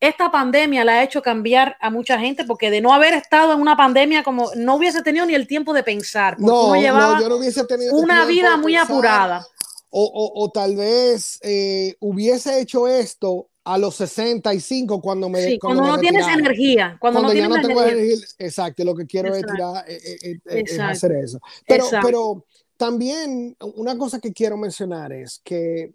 [0.00, 3.60] Esta pandemia la ha hecho cambiar a mucha gente porque de no haber estado en
[3.60, 6.40] una pandemia como no hubiese tenido ni el tiempo de pensar.
[6.40, 9.46] No, no, yo no hubiese tenido una vida muy apurada.
[9.90, 15.98] O, tal vez eh, hubiese hecho esto a los 65 cuando me sí, cuando, no
[15.98, 18.16] tienes energía cuando, no, ya no tengo energía.
[18.38, 21.40] exacto lo que quiero es, tirar, eh, eh, hacer eso.
[21.66, 25.92] Pero, pero también una cosa que quiero mencionar es que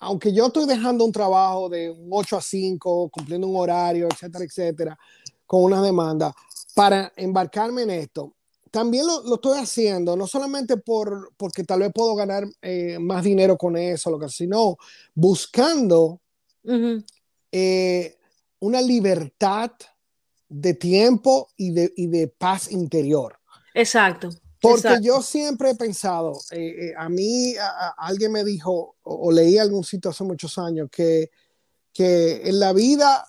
[0.00, 4.98] aunque yo estoy dejando un trabajo de 8 a 5, cumpliendo un horario, etcétera, etcétera,
[5.46, 6.34] con una demanda,
[6.74, 8.34] para embarcarme en esto,
[8.70, 13.24] también lo, lo estoy haciendo, no solamente por, porque tal vez puedo ganar eh, más
[13.24, 14.76] dinero con eso, lo que, sino
[15.14, 16.20] buscando
[17.52, 18.16] eh,
[18.60, 19.72] una libertad
[20.48, 23.38] de tiempo y de, y de paz interior.
[23.74, 24.30] Exacto.
[24.60, 27.54] Porque yo siempre he pensado, eh, a mí
[27.96, 31.30] alguien me dijo, o, leí algún sitio hace muchos años, que,
[31.92, 33.26] que en la vida,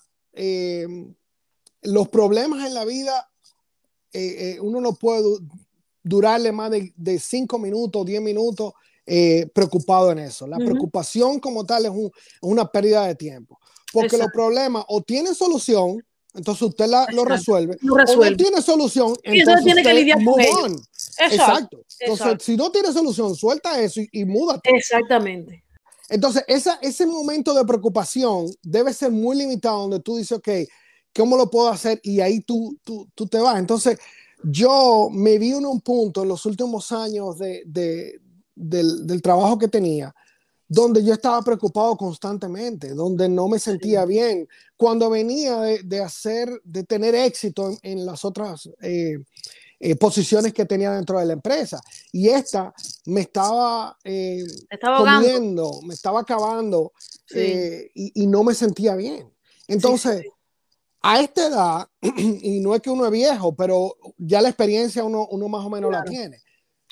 [1.84, 3.32] los problemas en la vida
[4.14, 5.24] eh, eh, uno no puede
[6.04, 8.74] durarle más de, de cinco minutos, diez minutos
[9.06, 10.48] eh, preocupado en eso.
[10.48, 11.92] La preocupación como tal es
[12.42, 13.60] una pérdida de tiempo.
[13.94, 19.14] Porque los problemas o tienen solución, entonces usted la, lo, resuelve, o no tiene solución,
[19.24, 20.82] entonces tiene que lidiar con
[21.30, 21.84] Exacto.
[22.00, 24.70] Entonces, si no tiene solución, suelta eso y, y múdate.
[24.74, 25.64] Exactamente.
[26.10, 30.50] Entonces, esa, ese momento de preocupación debe ser muy limitado, donde tú dices, ok,
[31.16, 32.00] ¿cómo lo puedo hacer?
[32.04, 33.58] Y ahí tú, tú, tú te vas.
[33.58, 33.98] Entonces,
[34.44, 38.20] yo me vi en un punto en los últimos años de, de,
[38.56, 40.14] del, del, trabajo que tenía,
[40.74, 46.50] donde yo estaba preocupado constantemente, donde no me sentía bien, cuando venía de, de hacer,
[46.64, 49.18] de tener éxito en, en las otras eh,
[49.82, 51.82] eh, posiciones que tenía dentro de la empresa.
[52.14, 52.74] Y esta
[53.06, 56.94] me estaba, eh, estaba comiendo, me estaba acabando
[57.26, 57.40] sí.
[57.40, 59.30] Eh, y, y, no me sentía bien.
[59.68, 60.30] Entonces, sí, sí
[61.02, 65.28] a esta edad, y no es que uno es viejo, pero ya la experiencia uno,
[65.32, 66.06] uno más o menos claro.
[66.06, 66.42] la tiene.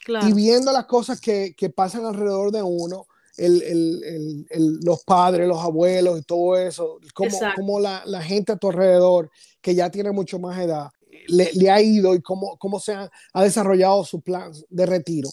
[0.03, 0.27] Claro.
[0.27, 3.05] Y viendo las cosas que, que, pasan alrededor de uno,
[3.39, 8.51] el, el, el, los padres, los abuelos y todo eso, como, como la, la, gente
[8.51, 10.89] a tu alrededor, que ya tiene mucho más edad,
[11.27, 15.29] le, le ha ido y cómo, cómo se ha, ha, desarrollado su plan de retiro.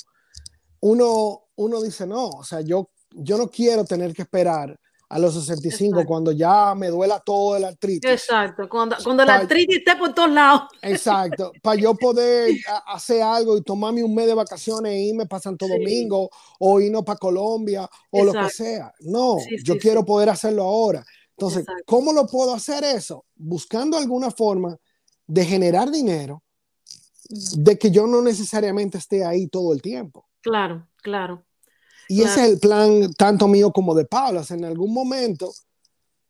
[0.80, 5.34] Uno, uno dice, no, o sea, yo, yo no quiero tener que esperar a los
[5.34, 6.08] 65, exacto.
[6.08, 8.10] cuando ya me duela todo el artritis.
[8.10, 10.62] Exacto, cuando, cuando la artritis esté por todos lados.
[10.82, 15.42] Exacto, para yo poder hacer algo y tomarme un mes de vacaciones e irme para
[15.42, 15.72] Santo sí.
[15.72, 18.40] Domingo o irnos para Colombia o exacto.
[18.40, 18.92] lo que sea.
[19.00, 21.04] No, sí, yo sí, quiero poder hacerlo ahora.
[21.30, 21.84] Entonces, exacto.
[21.86, 23.24] ¿cómo lo puedo hacer eso?
[23.36, 24.76] Buscando alguna forma
[25.26, 26.42] de generar dinero
[27.28, 30.28] de que yo no necesariamente esté ahí todo el tiempo.
[30.40, 31.44] Claro, claro.
[32.08, 32.30] Y claro.
[32.30, 34.40] ese es el plan tanto mío como de Paula.
[34.40, 35.52] O sea, en algún momento,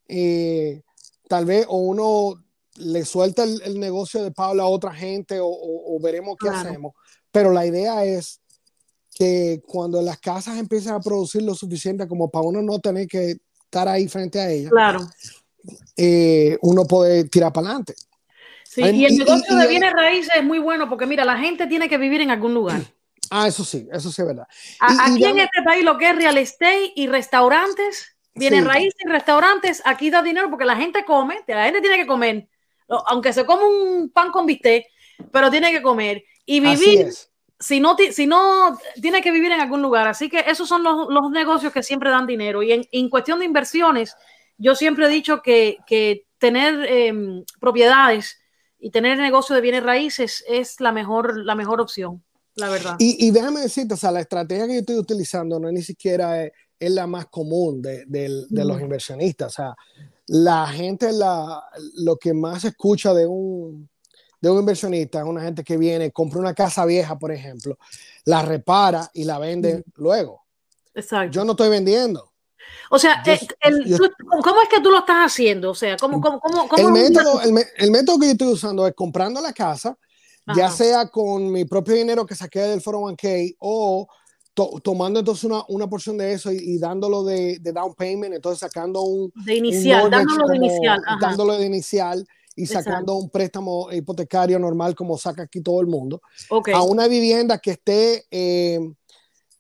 [0.09, 0.83] eh,
[1.29, 2.43] tal vez o uno
[2.77, 6.49] le suelta el, el, negocio de Paula a otra gente o, o, o veremos qué
[6.49, 6.69] claro.
[6.69, 6.93] hacemos.
[7.31, 8.41] Pero la idea es
[9.15, 13.37] que cuando las casas empiecen a producir lo suficiente como para uno no tener que
[13.65, 15.01] estar ahí frente a ellas, claro.
[15.97, 17.95] eh, uno puede tirar para adelante.
[18.65, 21.39] Sí, y el negocio y, y, de bienes raíces es muy bueno porque mira, la
[21.39, 22.83] gente tiene que vivir en algún lugar.
[23.31, 24.47] Ah, eso sí, eso sí es verdad.
[24.81, 28.65] Y, aquí y en este país lo que es real estate y restaurantes, viene sí.
[28.65, 32.49] raíces y restaurantes, aquí da dinero porque la gente come, la gente tiene que comer,
[33.07, 34.87] aunque se come un pan con bistec,
[35.33, 37.09] pero tiene que comer y vivir.
[37.59, 40.07] Si no, si no, tiene que vivir en algún lugar.
[40.07, 42.63] Así que esos son los, los negocios que siempre dan dinero.
[42.63, 44.15] Y en, en, cuestión de inversiones,
[44.59, 47.15] yo siempre he dicho que, que tener eh,
[47.59, 48.39] propiedades
[48.79, 52.23] y tener negocio de bienes raíces es la mejor, la mejor opción
[52.57, 52.97] la verdad.
[52.99, 55.83] Y, y, déjame decirte, o sea, la estrategia que yo estoy utilizando no es ni
[55.83, 58.67] siquiera es, es la más común de, de, de mm.
[58.67, 59.53] los inversionistas.
[59.53, 59.77] O sea,
[60.27, 61.63] la gente, la,
[61.97, 63.89] lo que más escucha de un,
[64.41, 67.79] de un inversionista es una gente que viene, compra una casa vieja, por ejemplo,
[68.25, 69.83] la repara y la vende mm.
[69.97, 70.45] luego.
[70.95, 71.33] Exacto.
[71.33, 72.33] Yo no estoy vendiendo.
[72.91, 73.99] O sea, yo, eh, el, yo,
[74.43, 75.71] ¿cómo es que tú lo estás haciendo?
[75.71, 78.87] O sea, ¿cómo, cómo, cómo, cómo el, método, el, el, método que yo estoy usando
[78.87, 79.97] es comprando la casa,
[80.47, 80.59] Ajá.
[80.59, 84.07] ya sea con mi propio dinero que saqué del 401k o
[84.55, 88.35] to tomando entonces una, una, porción de eso y, y dándolo de, de, down payment,
[88.35, 89.33] entonces sacando un...
[89.45, 91.03] De inicial, un dándolo como, de inicial.
[91.05, 91.19] Ajá.
[91.21, 93.15] Dándolo de inicial y sacando Exacto.
[93.17, 96.73] un préstamo hipotecario normal como saca aquí todo el mundo okay.
[96.73, 98.81] a una vivienda que esté eh,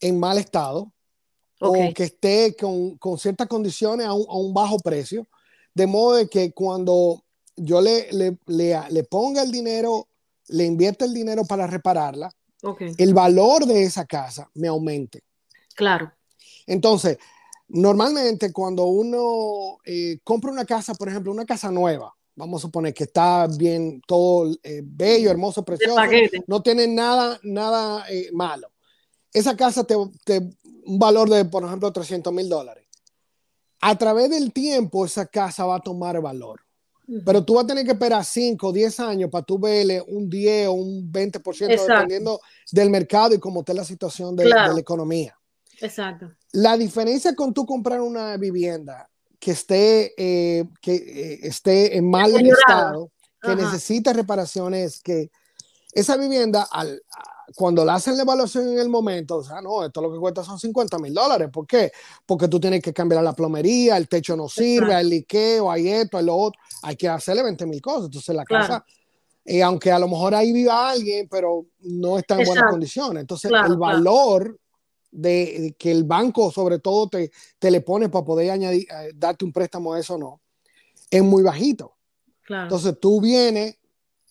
[0.00, 0.90] en mal estado
[1.60, 1.90] okay.
[1.90, 5.26] o que esté con, con ciertas condiciones a un, a un, bajo precio,
[5.74, 7.22] de modo de que cuando
[7.54, 10.08] yo le, le, le, le ponga el dinero
[10.48, 12.30] le invierto el dinero para repararla,
[12.62, 12.92] okay.
[12.98, 15.22] el valor de esa casa me aumente.
[15.74, 16.12] Claro.
[16.66, 17.18] Entonces,
[17.68, 22.94] normalmente cuando uno eh, compra una casa, por ejemplo, una casa nueva, vamos a suponer
[22.94, 26.00] que está bien, todo eh, bello, hermoso, precioso,
[26.46, 28.68] no tiene nada, nada eh, malo.
[29.32, 30.38] Esa casa te, te,
[30.84, 32.86] un valor de, por ejemplo, 300 mil dólares.
[33.80, 36.65] A través del tiempo, esa casa va a tomar valor.
[37.24, 40.28] Pero tú vas a tener que esperar 5 o 10 años para tú verle un
[40.28, 41.92] 10 o un 20% Exacto.
[41.92, 42.40] dependiendo
[42.72, 44.70] del mercado y cómo esté la situación de, claro.
[44.70, 45.38] de la economía.
[45.80, 46.32] Exacto.
[46.52, 52.34] La diferencia con tú comprar una vivienda que esté, eh, que, eh, esté en mal
[52.34, 55.30] estado, que necesita reparaciones, que
[55.92, 57.00] esa vivienda, al,
[57.54, 60.42] cuando la hacen la evaluación en el momento, o sea, no, esto lo que cuesta
[60.42, 61.48] son 50 mil dólares.
[61.52, 61.92] ¿Por qué?
[62.24, 66.18] Porque tú tienes que cambiar la plomería, el techo no sirve, hay liqueo, hay esto,
[66.18, 68.06] hay lo otro, hay que hacerle 20 mil cosas.
[68.06, 68.84] Entonces la casa,
[69.44, 73.20] eh, aunque a lo mejor ahí viva alguien, pero no está en buenas condiciones.
[73.20, 74.58] Entonces el valor
[75.10, 79.44] de, que el banco sobre todo te, te le pone para poder añadir, eh, darte
[79.44, 80.40] un préstamo a eso no,
[81.10, 81.94] es muy bajito.
[82.48, 83.76] Entonces tú vienes,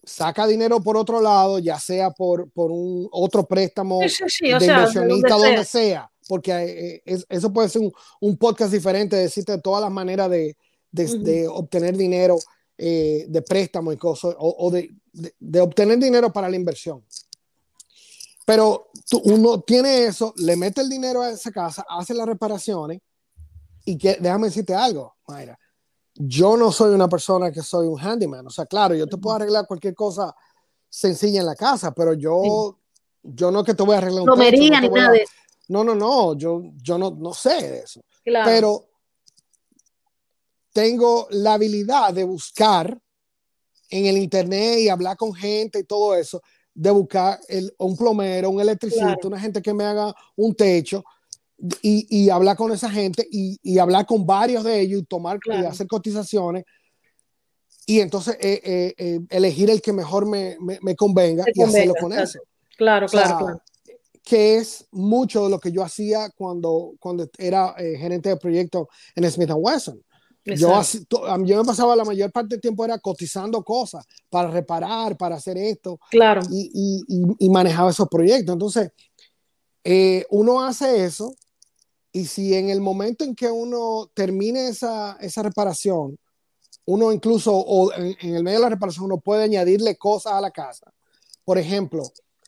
[0.05, 4.07] saca dinero por otro lado, ya sea por, por un otro préstamo de
[4.65, 6.09] inversionista, donde, sea.
[6.27, 7.81] porque eh, eh, eso puede ser
[8.21, 10.55] un, podcast diferente, decirte todas las maneras de,
[10.91, 12.37] de, obtener dinero
[12.77, 14.89] de préstamo y cosas, o, de,
[15.39, 17.03] de, obtener dinero para la inversión.
[18.45, 18.89] Pero
[19.23, 23.01] uno tiene eso, le mete el dinero a esa casa, hace las reparaciones
[23.85, 25.57] y que, déjame decirte algo, Mayra.
[26.15, 28.47] Yo no soy una persona que soy un handyman.
[28.47, 30.33] O sea, claro, yo te puedo arreglar cualquier cosa
[30.89, 32.79] sencilla en la casa, pero yo,
[33.21, 35.13] yo no que te voy a arreglar un techo, no, ni nada
[35.67, 38.01] no, no, no, yo, yo no, no sé de eso.
[38.23, 38.85] Pero
[40.71, 42.97] tengo la habilidad de buscar
[43.89, 46.41] en el internet y hablar con gente y todo eso
[46.73, 51.03] de buscar el, un plomero, un electricista, una gente que me haga un techo
[51.81, 55.39] y, y hablar con esa gente y, y, hablar con varios de ellos y tomar
[55.45, 56.65] y hacer cotizaciones
[57.85, 62.11] y entonces eh, eh, eh, elegir el que mejor me, me, convenga y hacerlo con
[62.13, 62.39] eso.
[62.77, 63.61] Claro, claro, claro.
[64.23, 69.29] Que es mucho de lo que yo hacía cuando, cuando era gerente de proyecto en
[69.29, 70.01] Smith Wesson.
[70.45, 70.79] Yo,
[71.43, 75.57] yo, me pasaba la mayor parte del tiempo era cotizando cosas para reparar, para hacer
[75.57, 75.99] esto.
[76.09, 76.41] Claro.
[76.51, 78.53] Y, y, y manejaba esos proyectos.
[78.53, 78.91] Entonces,
[79.87, 81.35] eh, uno hace eso
[82.15, 86.17] y si en el momento en que uno termine esa, esa reparación,
[86.85, 90.39] uno incluso, o en, en, el medio de la reparación, uno puede añadirle cosas a
[90.39, 90.93] la casa.
[91.43, 92.03] Por ejemplo,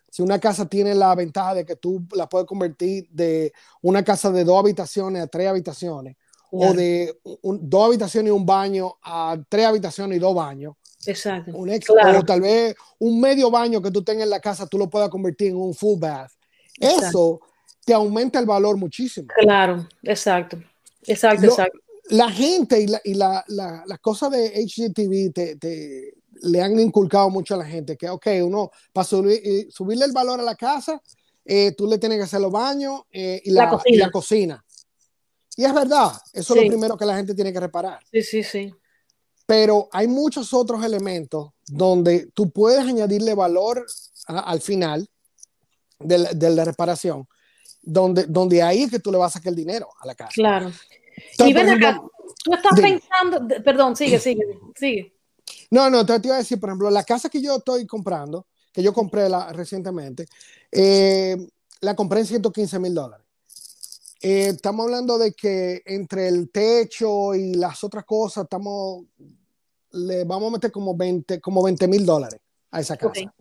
[0.10, 3.52] si una casa tiene la ventaja de que tú la puedes convertir de
[3.82, 6.16] una casa de dos habitaciones a tres habitaciones,
[6.50, 10.76] o de dos habitaciones y un baño a tres habitaciones y dos baños.
[11.06, 11.52] Exacto.
[11.54, 14.90] Un O tal vez un medio baño que tú tengas en la casa, tú lo
[14.90, 16.32] puedas convertir en un full bath.
[16.80, 17.42] Eso
[17.88, 19.30] te aumenta el valor muchísimo.
[19.40, 20.62] Claro, exacto.
[21.06, 21.80] Exacto, exacto.
[22.10, 26.78] La gente y, la, y la, la, las cosas de HGTV te, te, le han
[26.78, 30.56] inculcado mucho a la gente que, ok, uno, para subir, subirle el valor a la
[30.56, 31.02] casa,
[31.46, 34.62] eh, tú le tienes que hacer los baños eh, y, la, y la cocina.
[35.56, 38.00] Y es verdad, eso es lo primero que la gente tiene que reparar.
[38.12, 38.74] Sí, sí, sí.
[39.46, 43.86] Pero hay muchos otros elementos donde tú puedes añadirle valor
[44.28, 45.08] al final
[46.00, 47.28] de la, de la, reparación,
[47.82, 50.32] donde, donde ahí es que tú le vas a sacar el dinero a la casa.
[50.34, 50.72] Claro.
[51.40, 52.02] y ven acá,
[52.44, 54.44] tú estás pensando, perdón, sigue, sigue,
[54.76, 55.14] sigue.
[55.70, 58.84] No, no, te, iba a decir, por ejemplo, la casa que yo estoy comprando, que
[58.84, 60.28] yo compré la, recientemente,
[60.72, 61.38] eh,
[61.82, 63.26] la compré en 115 mil dólares.
[64.22, 69.06] Eh, estamos hablando de que entre el techo y las otras cosas, estamos,
[69.92, 72.40] le vamos a meter como 20 como 20 mil dólares
[72.72, 73.34] a esa casa.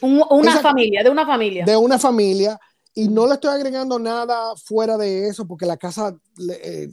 [0.00, 1.64] una familia, de una familia.
[1.64, 2.60] De una familia.
[2.94, 6.16] Y no le estoy agregando nada fuera de eso porque la casa,
[6.62, 6.88] eh,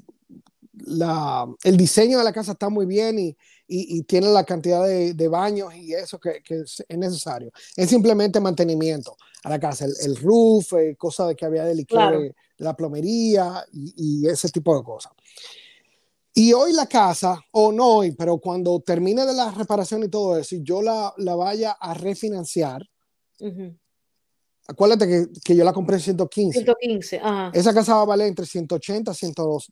[0.73, 3.35] la, el diseño de la casa está muy bien y,
[3.67, 7.51] y, tiene la cantidad de, de baños y eso que, que, es necesario.
[7.75, 12.21] Es simplemente mantenimiento a la casa, el, roof, eh, cosas de que había de líquido
[12.57, 15.11] la plomería y, ese tipo de cosas.
[16.33, 20.37] Y hoy la casa, o no hoy, pero cuando termine de la reparación y todo
[20.37, 22.87] eso, y yo la, la vaya a refinanciar,
[24.67, 26.59] acuérdate que, que, yo la compré en 115.
[26.59, 27.21] 115,
[27.53, 29.11] Esa casa va a valer entre 180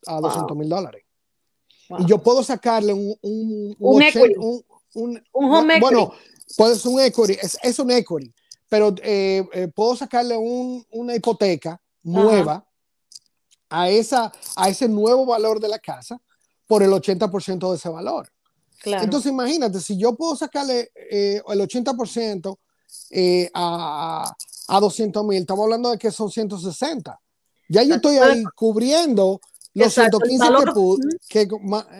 [0.07, 1.03] a 200 mil dólares.
[1.99, 3.15] Y yo puedo sacarle un...
[3.21, 6.13] Un, un, un, un, home Bueno,
[6.57, 8.33] puede ser un equity, es, es un equity,
[8.69, 12.65] pero eh, eh, puedo sacarle una hipoteca nueva
[13.69, 16.19] a, esa, a ese nuevo valor de la casa
[16.65, 18.29] por el 80% de ese valor.
[18.83, 22.57] Entonces imagínate, si yo puedo sacarle eh, el 80%
[23.11, 24.35] eh, a,
[24.67, 27.19] a 200 mil, estamos hablando de que son 160.
[27.69, 29.39] Ya yo estoy ahí cubriendo
[29.73, 30.45] los 115
[31.27, 31.57] que, que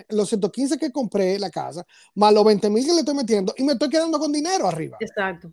[0.10, 3.63] los 115 que compré la casa, más los 20 mil que le estoy metiendo y
[3.63, 4.97] me estoy quedando con dinero arriba.
[4.99, 5.51] Exacto.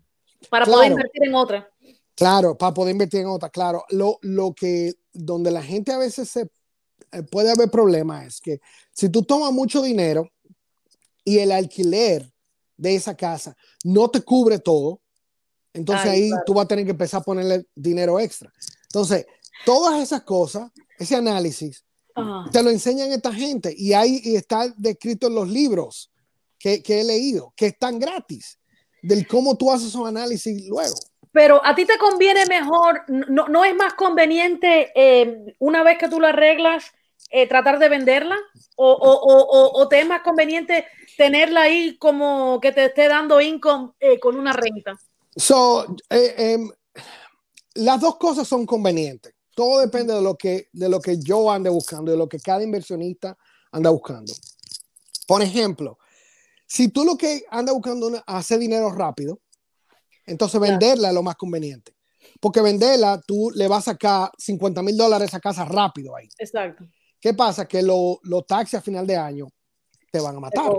[0.49, 1.69] Para poder invertir en otra.
[2.15, 3.85] Claro, para poder invertir en otra, claro.
[3.91, 6.51] Lo, lo que, donde la gente a veces se
[7.13, 8.61] eh, puede haber problemas es que
[8.93, 10.31] si tú tomas mucho dinero
[11.25, 12.31] y el alquiler
[12.77, 15.02] de esa casa no te cubre todo,
[15.73, 18.53] entonces ahí tú vas a tener que empezar a ponerle dinero extra.
[18.85, 19.27] Entonces,
[19.65, 21.85] todas esas cosas, ese análisis,
[22.51, 26.13] te lo enseñan esta gente y ahí está descrito en los libros
[26.59, 28.59] que, que he leído, que están gratis,
[29.03, 30.95] del cómo tú haces un análisis luego.
[31.33, 36.09] Pero a ti te conviene mejor, no, no es más conveniente eh, una vez que
[36.09, 36.93] tú lo arreglas,
[37.31, 38.37] eh, tratar de venderla?
[38.77, 43.93] O, o, o, te es más conveniente tenerla ahí como que te esté dando income
[44.01, 44.99] eh, con una renta?
[45.37, 46.71] So, em,
[47.75, 49.35] las dos cosas son convenientes.
[49.55, 52.63] Todo depende de lo que, de lo que yo ande buscando, de lo que cada
[52.63, 53.37] inversionista
[53.71, 54.33] anda buscando.
[55.27, 55.99] Por ejemplo,
[56.67, 59.41] si tú lo que anda buscando es hacer dinero rápido,
[60.27, 61.95] entonces venderla es lo más conveniente.
[62.41, 66.29] Porque venderla, tú le vas a sacar 50 mil dólares a casa rápido ahí.
[66.39, 66.85] Exacto.
[67.21, 67.67] ¿Qué pasa?
[67.67, 69.49] Que los taxis a final de año
[70.11, 70.71] te van a matar.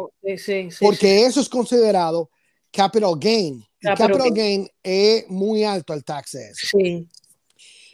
[0.79, 2.29] porque eso es considerado
[2.71, 3.63] capital gain.
[3.83, 4.69] Capital, gain.
[4.81, 7.07] es muy alto el tax Sí.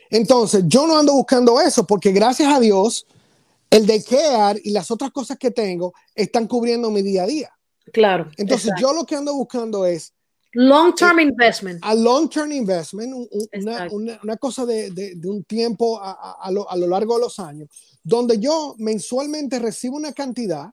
[0.09, 3.05] Entonces, yo no ando buscando eso porque gracias a Dios,
[3.69, 7.49] el de care y las otras cosas que tengo están cubriendo mi día a día.
[7.91, 8.29] Claro.
[8.37, 10.13] Entonces, yo lo que ando buscando es
[10.53, 11.79] Long term investment.
[11.83, 13.13] A long term investment,
[14.23, 17.69] una, cosa de, un tiempo a, lo, largo de los años,
[18.03, 20.71] donde yo mensualmente recibo una cantidad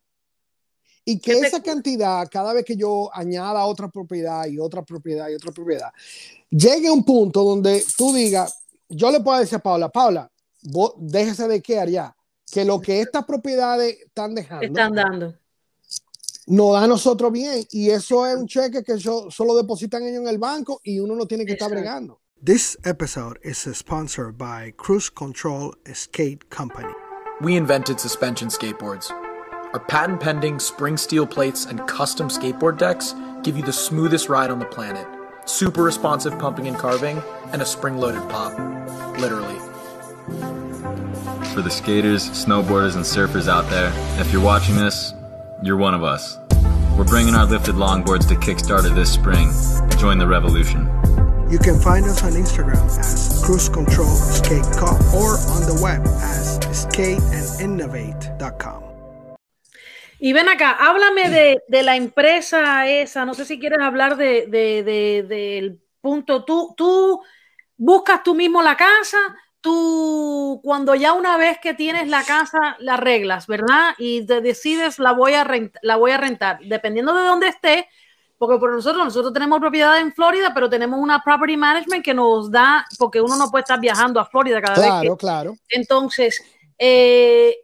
[1.06, 5.34] y que esa cantidad, cada vez que yo añada otra propiedad y otra propiedad y
[5.34, 5.90] otra propiedad,
[6.50, 10.30] llegue a un punto donde tú digas, yo le puedo decir a Paula, Paula,
[10.98, 12.16] déjese de quedar ya,
[12.52, 14.66] que lo que estas propiedades están dejando.
[14.66, 15.34] Están dando
[16.46, 20.22] nos da a nosotros bien y eso es un cheque que yo, solo depositan ellos
[20.22, 22.20] en el banco y uno no tiene que estar bregando.
[22.42, 26.92] This episode is sponsored by Cruise Control Skate Company.
[27.40, 29.10] We invented suspension skateboards.
[29.72, 34.50] Our patent pending spring steel plates and custom skateboard decks give you the smoothest ride
[34.50, 35.06] on the planet.
[35.44, 37.20] Super responsive pumping and carving,
[37.52, 38.56] and a spring loaded pop.
[39.18, 39.58] Literally.
[41.54, 45.14] For the skaters, snowboarders, and surfers out there, if you're watching this,
[45.62, 46.38] you're one of us.
[46.96, 49.50] We're bringing our lifted longboards to Kickstarter this spring.
[49.98, 50.86] Join the revolution.
[51.50, 56.02] You can find us on Instagram as Cruise Control Skate Cup or on the web
[56.06, 58.95] as skateandinnovate.com.
[60.18, 64.46] Y ven acá, háblame de, de, la empresa esa, no sé si quieres hablar de,
[64.46, 67.20] de, de, del punto, tú, tú
[67.76, 69.18] buscas tú mismo la casa,
[69.60, 73.94] tú cuando ya una vez que tienes la casa la arreglas, ¿verdad?
[73.98, 75.46] Y te decides la voy a
[75.82, 77.88] la voy a rentar, dependiendo de dónde esté,
[78.38, 82.50] porque por nosotros nosotros tenemos propiedad en Florida, pero tenemos una property management que nos
[82.50, 84.88] da porque uno no puede estar viajando a Florida cada vez.
[84.88, 85.56] Claro, claro.
[85.68, 86.40] Entonces,
[86.78, 87.56] eh,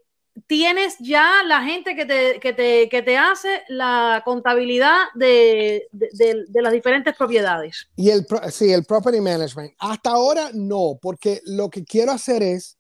[0.46, 6.44] tienes ya la gente que te, que te, que te hace la contabilidad de, de,
[6.48, 7.88] de, las diferentes propiedades.
[7.96, 9.72] Y el, sí, el property management.
[9.78, 12.78] Hasta ahora no, porque lo que quiero hacer es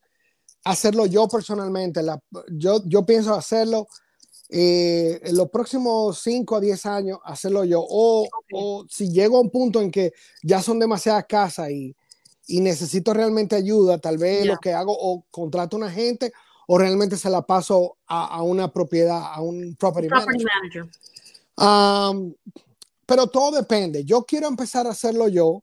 [0.64, 2.02] hacerlo yo personalmente.
[2.02, 2.18] La,
[2.50, 3.86] yo, yo pienso hacerlo
[4.48, 7.84] eh, en los próximos 5 a 10 años, hacerlo yo.
[7.86, 11.94] O, o, si llego a un punto en que ya son demasiadas casas y,
[12.46, 16.32] y necesito realmente ayuda, tal vez lo que hago o contrato a una gente
[16.66, 20.88] o realmente se la paso a, una propiedad, a un property, manager.
[21.56, 22.34] Um,
[23.06, 24.04] pero todo depende.
[24.04, 25.62] Yo quiero empezar a hacerlo yo,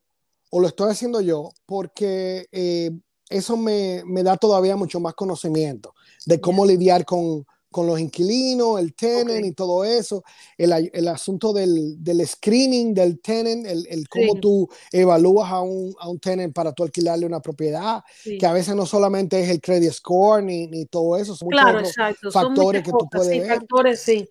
[0.51, 2.91] o lo estoy haciendo yo, porque eh,
[3.29, 5.93] eso me, me, da todavía mucho más conocimiento
[6.25, 10.23] de cómo lidiar con, con los inquilinos, el tenant y todo eso,
[10.57, 15.95] el, el asunto del, del, screening del tenant, el, el cómo tú evalúas a un,
[15.99, 19.61] a un tenant para tú alquilarle una propiedad, que a veces no solamente es el
[19.61, 23.59] credit score ni, ni todo eso, son muchos factores que tú puedes sí, ver.
[23.59, 24.29] Factores, sí.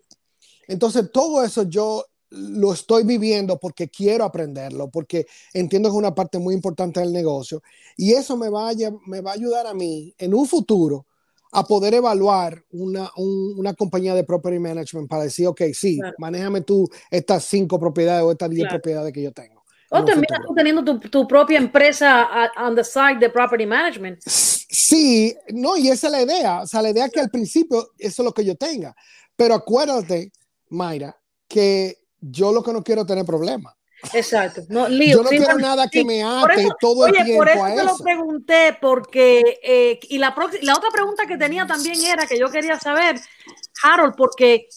[0.67, 6.13] Entonces, todo eso yo lo estoy viviendo porque quiero aprenderlo, porque entiendo que es una
[6.13, 7.63] parte muy importante del negocio
[7.97, 8.73] y eso me va a,
[9.07, 11.07] me va a ayudar a mí en un futuro
[11.51, 16.15] a poder evaluar una, una, compañía de property management para decir, ok, sí, claro.
[16.19, 18.79] manéjame tú estas cinco propiedades o estas diez claro.
[18.79, 19.63] propiedades que yo tengo.
[19.91, 24.19] O terminas tú teniendo tu, tu, propia empresa on the side de property management.
[24.23, 26.61] Sí, no, y esa es la idea.
[26.61, 28.95] O sea, la idea es que al principio eso es lo que yo tenga.
[29.35, 30.31] Pero acuérdate,
[30.69, 33.73] Mayra, que yo lo que no quiero tener problemas.
[34.13, 34.61] Exacto.
[34.69, 37.49] No, lío, Yo no quiero nada que me ate eso, todo el oye, tiempo por
[37.49, 37.85] eso a te eso.
[37.85, 42.49] lo pregunté, porque, eh, y la, la otra pregunta que tenía también era que yo
[42.49, 43.19] quería saber,
[43.83, 44.67] Harold, porque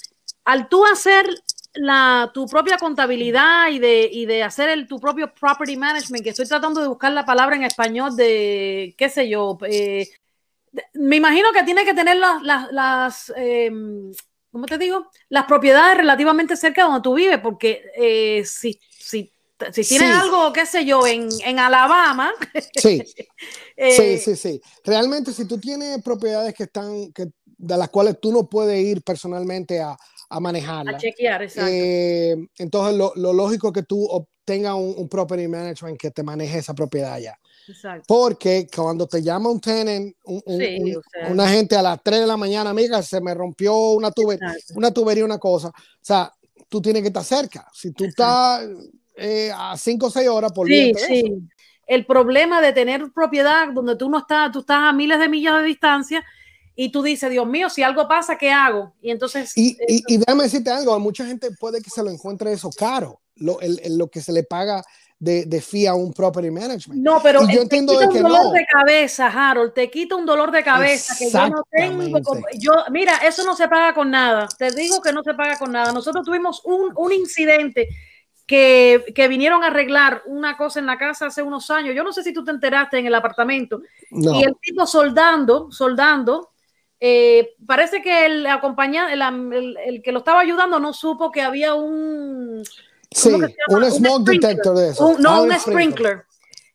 [0.45, 1.27] al tú hacer
[1.75, 6.31] la, tu propia contabilidad y de, y de hacer el, tu propio property management, que
[6.31, 10.09] estoy tratando de buscar la palabra en español de, qué sé yo, eh,
[10.95, 13.71] me imagino que tiene que tener las, las, las eh,
[14.53, 15.11] ¿cómo te digo?
[15.29, 18.79] Las propiedades relativamente cerca de donde tú vives, porque eh, si,
[19.13, 19.33] si
[19.73, 22.33] Si tienes algo, qué sé yo, en, en Alabama.
[22.77, 23.03] Sí.
[23.75, 24.61] Eh, sí, sí, sí.
[24.85, 29.03] Realmente, si tú tienes propiedades que están, que, de las cuales tú no puedes ir
[29.03, 29.97] personalmente a,
[30.29, 30.97] a manejarlas.
[30.97, 31.71] A chequear, exacto.
[31.73, 36.23] Eh, entonces, lo, lo, lógico es que tú obtengas un, un, property management que te
[36.23, 37.37] maneje esa propiedad ya.
[37.67, 38.05] Exacto.
[38.07, 42.01] Porque cuando te llama un tenant, un, sí, un, o sea, una gente a las
[42.05, 44.39] 3 de la mañana, amiga, se me rompió una, tuber,
[44.77, 45.69] una tubería, una cosa.
[45.69, 46.33] O sea,
[46.69, 47.67] tú tienes que estar cerca.
[47.73, 48.71] Si tú Exacto.
[48.71, 51.43] estás eh, a 5 o 6 horas por sí, sí.
[51.87, 55.59] El problema de tener propiedad donde tú no estás, tú estás a miles de millas
[55.59, 56.25] de distancia
[56.75, 58.95] y tú dices, Dios mío, si algo pasa, ¿qué hago?
[59.03, 59.53] Y entonces...
[59.57, 63.21] Y, y, y déjame decirte algo, mucha gente puede que se lo encuentre eso caro,
[63.37, 64.83] lo, el, el, lo que se le paga
[65.23, 67.01] de, de fee a un property management.
[67.01, 68.51] No, pero yo entiendo de un que dolor no.
[68.51, 72.21] de cabeza, Harold, te quita un dolor de cabeza que yo no tengo.
[72.23, 74.49] Como, yo, mira, eso no se paga con nada.
[74.59, 75.93] Te digo que no se paga con nada.
[75.93, 77.89] Nosotros tuvimos un, un incidente
[78.47, 81.95] que, que, vinieron a arreglar una cosa en la casa hace unos años.
[81.95, 83.83] Yo no sé si tú te enteraste en el apartamento.
[84.11, 84.35] No.
[84.35, 86.51] Y el tipo soldando, soldando,
[87.01, 91.43] eh, parece que el acompañante, el, el, el, que lo estaba ayudando no supo que
[91.43, 92.63] había un...
[93.11, 93.31] Sí,
[93.69, 95.09] un smoke detector de eso.
[95.09, 95.61] Un, no, ah, un, sprinkler.
[95.61, 96.25] sprinkler.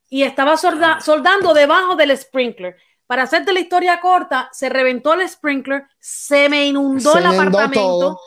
[0.10, 2.76] Y estaba solda, soldando debajo del sprinkler.
[3.08, 7.82] Para hacerte la historia corta, se reventó el sprinkler, se me inundó se el apartamento.
[7.82, 8.20] Todo.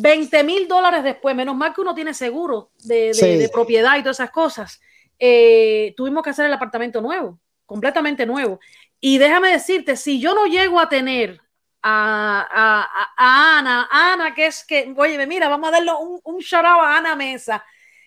[0.00, 3.36] 20 mil dólares después, menos mal que uno tiene seguro de, de, sí.
[3.36, 4.80] de propiedad y todas esas cosas.
[5.18, 8.60] Eh, tuvimos que hacer el apartamento nuevo, completamente nuevo.
[9.00, 11.40] Y déjame decirte, si yo no llego a tener
[11.82, 16.38] a, a, a Ana, Ana, que es que, oye, mira, vamos a darle un, un
[16.38, 17.64] shout out a Ana Mesa,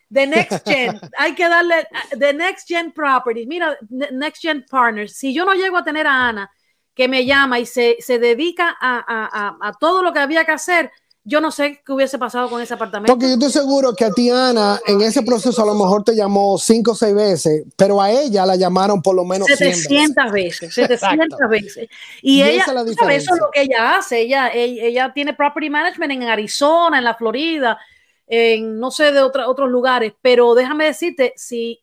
[0.09, 5.33] de Next Gen, hay que darle de Next Gen Properties, mira, Next Gen Partners, si
[5.33, 6.51] yo no llego a tener a Ana,
[6.93, 10.51] que me llama y se, se dedica a, a, a todo lo que había que
[10.51, 10.91] hacer,
[11.29, 13.13] yo no sé qué hubiese pasado con ese apartamento.
[13.13, 16.15] Porque yo estoy seguro que a ti, Ana, en ese proceso a lo mejor te
[16.15, 20.73] llamó cinco o seis veces, pero a ella la llamaron por lo menos 700 veces.
[20.73, 21.87] 700 veces.
[22.23, 23.23] Y, y ella, ¿sabes?
[23.23, 24.21] eso es lo que ella hace.
[24.21, 27.77] Ella, ella, ella, tiene property management en Arizona, en la Florida,
[28.25, 31.79] en no sé de otra, otros lugares, pero déjame decirte, si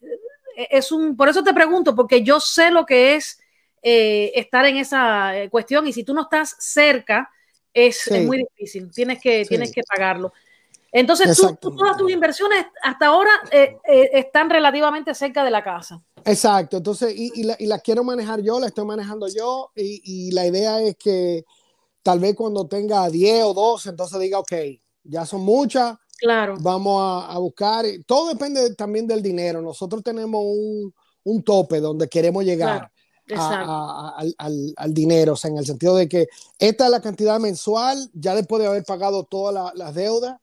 [0.56, 3.38] es un, por eso te pregunto, porque yo sé lo que es
[3.82, 7.30] eh, estar en esa cuestión y si tú no estás cerca,
[7.76, 8.14] es, sí.
[8.14, 9.48] es muy difícil, tienes que, sí.
[9.50, 10.32] tienes que pagarlo.
[10.90, 15.62] Entonces, tú, tú, todas tus inversiones hasta ahora eh, eh, están relativamente cerca de la
[15.62, 16.02] casa.
[16.24, 20.00] Exacto, entonces, y, y, la, y, la, quiero manejar yo, la estoy manejando yo, y,
[20.04, 21.44] y, la idea es que
[22.02, 24.52] tal vez cuando tenga 10 o 12, entonces diga, ok,
[25.04, 26.56] ya son muchas, claro.
[26.60, 32.08] vamos a, a buscar, todo depende también del dinero, nosotros tenemos un, un tope donde
[32.08, 32.78] queremos llegar.
[32.78, 32.92] Claro.
[33.34, 36.90] A, a, al, al, al, dinero, o sea, en el sentido de que esta es
[36.90, 40.38] la cantidad mensual, ya después de haber pagado todas la, las deudas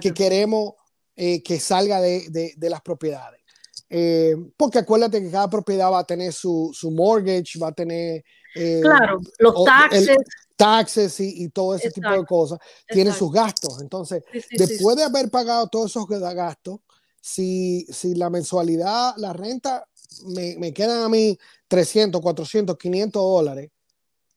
[0.00, 0.72] que queremos
[1.14, 3.40] eh, que salga de, de, de las propiedades.
[3.88, 8.24] Eh, porque acuérdate que cada propiedad va a tener su, su mortgage, va a tener...
[8.56, 10.08] Eh, claro, los taxes.
[10.08, 10.16] El,
[10.56, 12.08] taxes y, y, todo ese Exacto.
[12.08, 12.58] tipo de cosas,
[12.88, 13.80] tiene sus gastos.
[13.80, 15.00] Entonces, sí, sí, después sí.
[15.00, 16.80] de haber pagado todos esos gastos,
[17.20, 19.86] si, si la mensualidad, la renta,
[20.24, 21.38] me, me quedan a mí
[21.68, 23.70] 300, 400, 500 dólares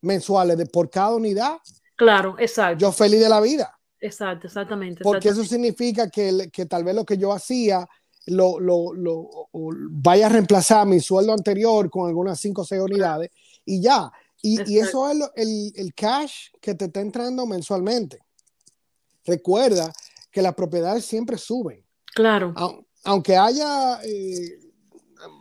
[0.01, 1.57] mensuales de por cada unidad.
[1.95, 2.79] Claro, exacto.
[2.79, 3.77] Yo feliz de la vida.
[3.99, 5.03] Exacto, exactamente.
[5.03, 7.87] Porque eso significa que, que, tal vez lo que yo hacía
[8.27, 13.31] lo, lo, lo, vaya a reemplazar mi sueldo anterior con algunas 5 o 6 unidades
[13.65, 14.11] y ya.
[14.41, 18.19] Y, y, eso es lo, el, el cash que te está entrando mensualmente.
[19.25, 19.91] Recuerda
[20.31, 21.83] que las propiedades siempre suben.
[22.13, 22.53] Claro.
[23.03, 24.59] Aunque haya eh,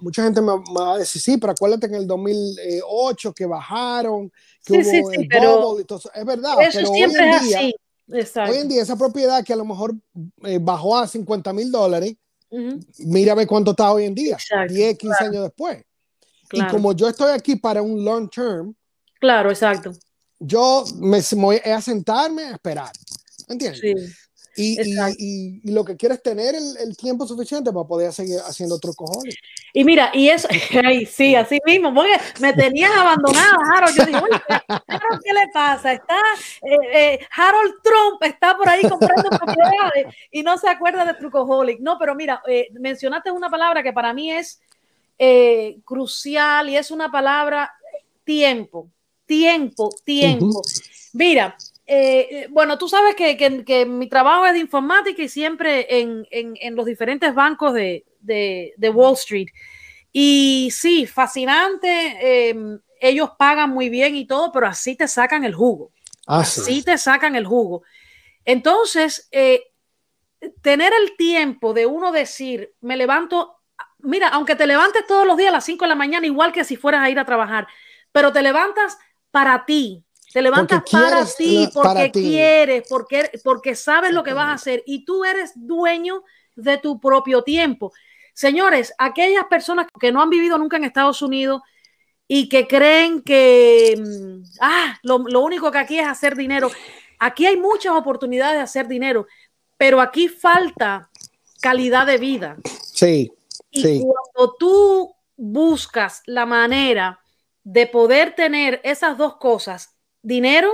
[0.01, 3.47] mucha gente me, me, va a decir, sí, pero acuérdate que en el 2008 que
[3.47, 4.31] bajaron,
[4.65, 6.61] que sí, hubo sí, sí, el pero todo, es verdad.
[6.63, 7.75] Eso pero siempre hoy en es día, así.
[8.13, 8.53] Exacto.
[8.53, 9.95] Hoy en día esa propiedad que a lo mejor
[10.45, 12.15] eh, bajó a 50 mil dólares,
[12.51, 12.87] uh -huh.
[12.99, 15.31] mírame cuánto está hoy en día, exacto, 10, 15 claro.
[15.31, 15.85] años después.
[16.49, 16.69] Claro.
[16.69, 18.75] Y como yo estoy aquí para un long term,
[19.19, 19.93] claro, exacto.
[20.39, 22.93] Yo me, me voy a sentarme a esperar.
[23.49, 23.81] ¿Entiendes?
[23.81, 23.95] Sí.
[24.57, 28.11] Y, y, y, y, lo que quiero es tener el, el, tiempo suficiente para poder
[28.13, 29.37] seguir haciendo otros cojones.
[29.75, 30.49] Y mira, y eso,
[30.85, 33.95] ay, sí, así mismo, porque me tenías abandonado, Harold.
[33.95, 34.43] Yo oye,
[34.89, 35.93] Harold, ¿qué le pasa?
[35.93, 36.19] Está,
[36.63, 41.79] eh, eh, Harold Trump está por ahí comprando propiedades y no se acuerda de Trucoholic.
[41.81, 44.61] No, pero mira, eh, mencionaste una palabra que para mí es
[45.85, 47.73] crucial y es una palabra
[48.25, 48.89] tiempo,
[49.27, 50.47] tiempo, tiempo.
[50.47, 51.11] Uh -huh.
[51.13, 56.01] Mira, eh, bueno, tú sabes que, que, que, mi trabajo es de informática y siempre
[56.01, 59.49] en, en, en los diferentes bancos de, de, de, Wall Street.
[60.13, 62.57] Y sí, fascinante, eh,
[63.01, 65.93] ellos pagan muy bien y todo, pero así te sacan el jugo.
[66.27, 66.83] Ah, así sí.
[66.83, 67.83] te sacan el jugo.
[68.45, 69.63] Entonces, eh,
[70.63, 73.59] tener el tiempo de uno decir, me levanto,
[73.99, 76.65] mira, aunque te levantes todos los días a las 5 de la mañana, igual que
[76.65, 77.69] si fueras a ir a trabajar,
[78.13, 78.99] pero te levantas
[79.31, 80.06] para ti,
[80.37, 85.03] te levantas para ti, porque quieres, porque, porque sabes lo que vas a hacer y
[85.03, 86.25] tú eres dueño
[86.55, 87.91] de tu propio tiempo.
[88.35, 91.63] Señores, aquellas personas que no han vivido nunca en Estados Unidos
[92.29, 96.71] y que creen que mm, ah, lo, lo único que aquí es hacer dinero,
[97.19, 99.27] aquí hay muchas oportunidades de hacer dinero,
[99.79, 101.09] pero aquí falta
[101.63, 102.59] calidad de vida.
[102.93, 103.33] Sí.
[103.71, 107.21] Y cuando tú buscas la manera
[107.65, 109.96] de poder tener esas dos cosas,
[110.27, 110.73] dinero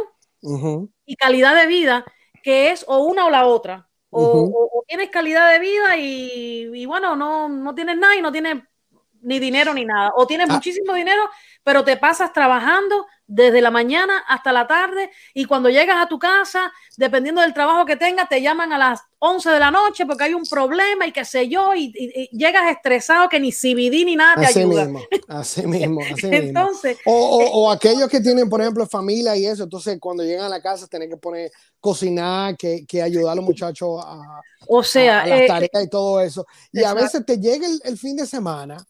[1.04, 2.04] y calidad de vida,
[2.42, 3.88] que es o una o la otra.
[4.10, 8.62] O, tienes calidad de vida y, bueno, no, no tienes nada y no tienes
[9.20, 10.12] ni dinero ni nada.
[10.16, 10.54] O tienes ah.
[10.54, 11.22] muchísimo dinero,
[11.62, 16.18] pero te pasas trabajando desde la mañana hasta la tarde y cuando llegas a tu
[16.18, 20.24] casa, dependiendo del trabajo que tengas, te llaman a las 11 de la noche porque
[20.24, 21.92] hay un problema y qué sé yo, y,
[22.32, 24.84] llegas estresado que ni CBD ni nada te así ayuda.
[24.84, 27.12] Mismo, así mismo, así entonces, mismo.
[27.12, 30.50] O, o, o, aquellos que tienen, por ejemplo, familia y eso, entonces cuando llegan a
[30.50, 31.50] la casa tienen que poner
[31.80, 36.20] cocinar, que, que ayudar a los muchachos a, o sea, las eh, tareas y todo
[36.20, 36.46] eso.
[36.70, 38.84] Y a veces te llega el fin de semana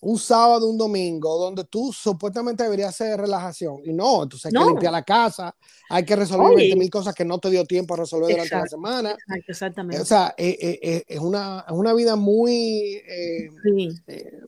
[0.00, 3.80] un sábado, un domingo, donde tú supuestamente deberías hacer relajación.
[3.84, 5.54] Y no, entonces hay que limpiar la casa,
[5.90, 9.16] hay que resolver mil cosas que no te dio tiempo a resolver durante la semana.
[9.46, 10.00] exactamente.
[10.00, 13.02] O sea, eh, eh, eh, es, una, una, vida muy,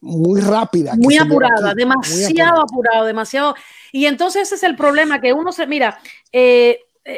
[0.01, 0.95] muy rápida.
[0.97, 3.55] Muy apurada, demasiado apurado, demasiado.
[3.93, 5.99] Y entonces ese es el problema, que uno se, mira,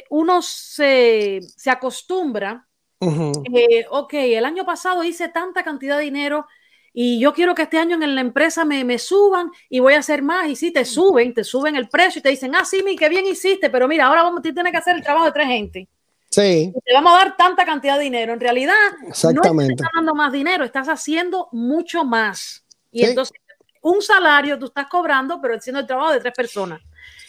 [0.08, 2.66] uno se, se acostumbra.
[2.98, 6.46] ok, el año pasado hice tanta cantidad de dinero
[6.94, 10.00] y yo quiero que este año en la empresa me, me, suban y voy a
[10.00, 10.48] hacer más.
[10.48, 13.08] Y si te suben, te suben el precio y te dicen, ah, sí, mi, qué
[13.08, 15.88] bien hiciste, pero mira, ahora vamos, a tener que hacer el trabajo de tres gente.
[16.30, 16.72] Sí.
[16.74, 18.34] Y te vamos a dar tanta cantidad de dinero.
[18.34, 22.64] En realidad, no estás dando más dinero, estás haciendo mucho más.
[22.90, 23.38] Y entonces,
[23.80, 26.80] un salario tú estás cobrando, pero haciendo el trabajo de tres personas.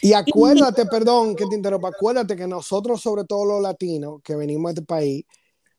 [0.02, 4.74] Y acuérdate, perdón que te interrumpa, acuérdate que nosotros, sobre todo los latinos que venimos
[4.74, 5.26] de este país,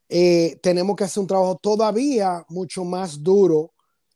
[0.09, 3.74] eh, tenemos que hacer un trabajo todavía mucho más duro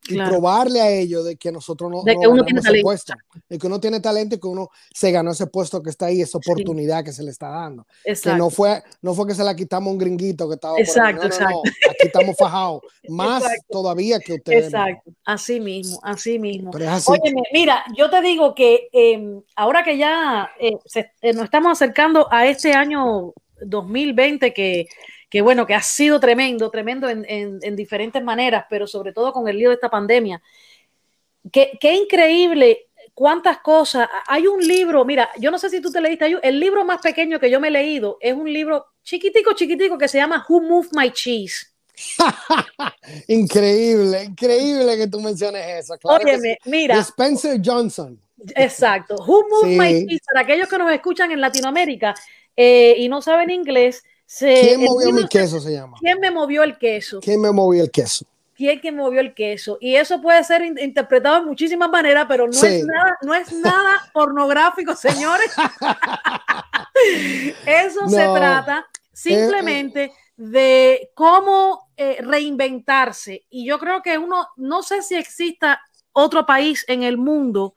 [0.09, 2.85] y probarle a ellos de que nosotros no, de que uno tiene talento.
[2.85, 3.15] Puesto,
[3.49, 6.21] de que uno tiene talento y que uno se ganó ese puesto que está ahí,
[6.21, 7.87] esa oportunidad que se le está dando.
[8.05, 11.23] Que no fue, no fue que se la quitamos a un gringuito que estaba exacto,
[11.23, 11.63] por exacto.
[11.91, 14.67] aquí estamos fajados, más todavía que ustedes.
[14.67, 16.71] Exacto, así mismo, así mismo.
[16.71, 22.29] Oye, mira, yo te digo que em, ahora que ya eh, eh, nos estamos acercando
[22.31, 24.87] a este año 2020 que
[25.29, 29.47] que bueno, que ha sido tremendo, tremendo en, en, diferentes maneras, pero sobre todo con
[29.49, 30.43] el lío de esta pandemia.
[31.53, 34.09] Qué, qué, increíble cuántas cosas.
[34.27, 37.39] Hay un libro, mira, yo no sé si tú te leíste, el libro más pequeño
[37.39, 40.91] que yo me he leído es un libro chiquitico, chiquitico que se llama Who Moved
[40.93, 41.75] My Cheese.
[43.29, 45.99] increíble, increíble que tú menciones eso.
[45.99, 46.25] Claro
[46.65, 46.99] mira.
[47.01, 48.21] Spencer Johnson.
[48.55, 49.17] Exacto.
[49.17, 52.15] Who Moved My Cheese, para aquellos que nos escuchan en Latinoamérica
[52.57, 54.05] eh, y no saben inglés,
[54.37, 55.61] ¿Quién movió mi queso?
[55.61, 55.97] Se llama.
[56.01, 57.21] ¿Quién me movió el queso?
[57.21, 58.27] ¿Quién me movió el queso?
[58.55, 59.79] ¿Quién que movió el queso?
[59.81, 64.11] Y eso puede ser interpretado de muchísimas maneras, pero no, es, nada, no es nada
[64.13, 65.53] pornográfico, señores.
[67.67, 73.47] eso se trata simplemente de cómo eh, reinventarse.
[73.49, 75.81] Y yo creo que uno, no sé si exista
[76.13, 77.77] otro país en el mundo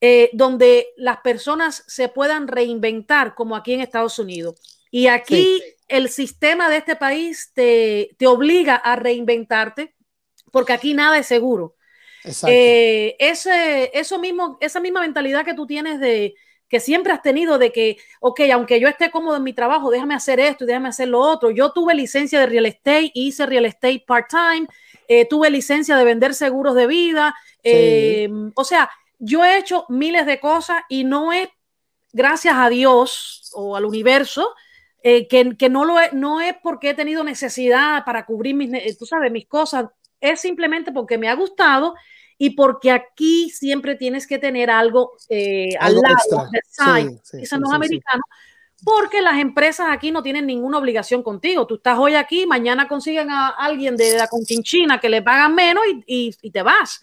[0.00, 4.54] eh, donde las personas se puedan reinventar como aquí en Estados Unidos.
[4.96, 9.94] Y aquí el sistema de este país te, te, obliga a reinventarte
[10.50, 11.76] porque aquí nada es seguro.
[12.46, 16.34] Eh, ese, eso mismo, esa misma mentalidad que tú tienes de
[16.70, 20.14] que siempre has tenido de que, ok, aunque yo esté cómodo en mi trabajo, déjame
[20.14, 21.50] hacer esto y déjame hacer lo otro.
[21.50, 24.66] Yo tuve licencia de real estate, hice real estate part-time,
[25.08, 27.34] eh, tuve licencia de vender seguros de vida.
[27.62, 31.50] Eh, o sea, yo he hecho miles de cosas y no es,
[32.14, 34.54] gracias a Dios o al universo,
[35.08, 38.96] eh, que, no, lo es, no es porque he tenido necesidad para cubrir mis, eh,
[38.98, 39.86] tú sabes, mis cosas,
[40.20, 41.94] es simplemente porque me ha gustado
[42.36, 46.60] y porque aquí siempre tienes que tener algo, eh, al lado, de
[47.22, 48.20] sí, no americano,
[48.82, 51.68] porque las empresas aquí no tienen ninguna obligación contigo.
[51.68, 55.84] Tú estás hoy aquí, mañana consiguen a alguien de la Conchinchina que le pagan menos
[56.04, 57.00] y, te vas.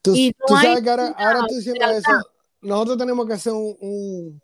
[0.00, 0.14] Tú,
[0.46, 2.12] sabes que ahora, ahora tú diciendo eso,
[2.60, 4.40] nosotros tenemos que hacer un un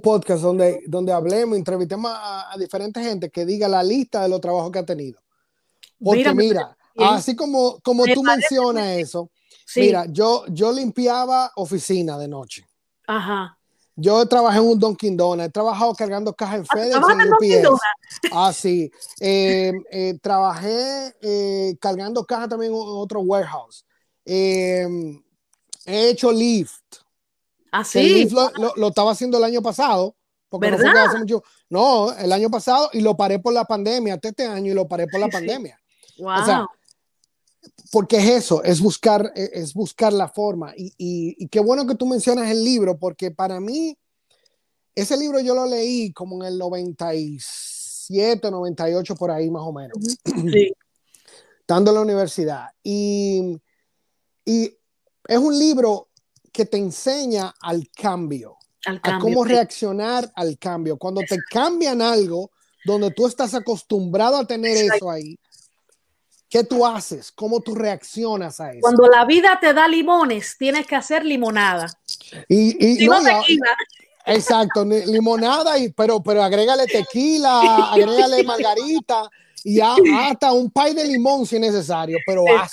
[0.00, 4.70] podcast donde, donde hablemos, entrevistemos a, diferentes gente que diga la lista de los trabajos
[4.70, 5.20] que ha tenido.
[6.02, 9.30] Porque mira, así como, como tú mencionas eso,
[9.76, 12.66] mira, yo, yo limpiaba oficina de noche.
[13.06, 13.56] Ajá.
[13.96, 17.66] Yo trabajé en un Dunkin' Donuts, he trabajado cargando cajas en Ah, FedEx ¿trabajaste en
[17.66, 17.80] UPS.
[18.32, 18.90] Ah, sí.
[19.20, 23.84] Eh, eh, trabajé eh, cargando cajas también en otro warehouse.
[24.24, 24.86] Eh,
[25.84, 26.99] he hecho lift.
[27.72, 28.28] Ah, sí.
[28.30, 30.16] lo, lo- lo estaba haciendo el año pasado.
[30.48, 31.06] Porque no, ¿Verdad?
[31.06, 34.72] hace mucho- no, el año pasado y lo paré por la pandemia, hasta este año
[34.72, 35.36] y lo paré por la Sí, sí.
[35.36, 35.80] pandemia.
[36.18, 36.42] Wow.
[36.42, 36.66] o sea,
[37.92, 40.72] porque es eso, es buscar, e- es buscar la forma.
[40.76, 43.96] Y, y- y qué bueno que tú mencionas el libro, porque para mí,
[44.94, 49.96] ese libro yo lo leí como en el 97, 98, por ahí más o menos,
[50.52, 50.72] sí.
[51.60, 52.66] estando en la universidad.
[52.82, 53.56] Y,
[54.44, 54.76] y
[55.28, 56.08] es un libro
[56.52, 59.50] que te enseña al cambio, Al a cómo sí.
[59.50, 60.96] reaccionar al cambio.
[60.96, 62.50] Cuando te cambian algo
[62.84, 64.96] donde tú estás acostumbrado a tener Exacto.
[64.96, 65.38] eso ahí,
[66.48, 67.30] ¿qué tú haces?
[67.30, 68.80] ¿Cómo tú reaccionas a eso?
[68.80, 71.86] Cuando la vida te da limones, tienes que hacer limonada.
[72.48, 73.76] Y, y- Si no, no, y a- tequila.
[74.26, 77.60] exacto, limonada, y, pero, pero agrégale tequila,
[77.92, 79.30] agrégale margarita
[79.62, 82.72] y a- hasta un pay de limón si es necesario, pero haz.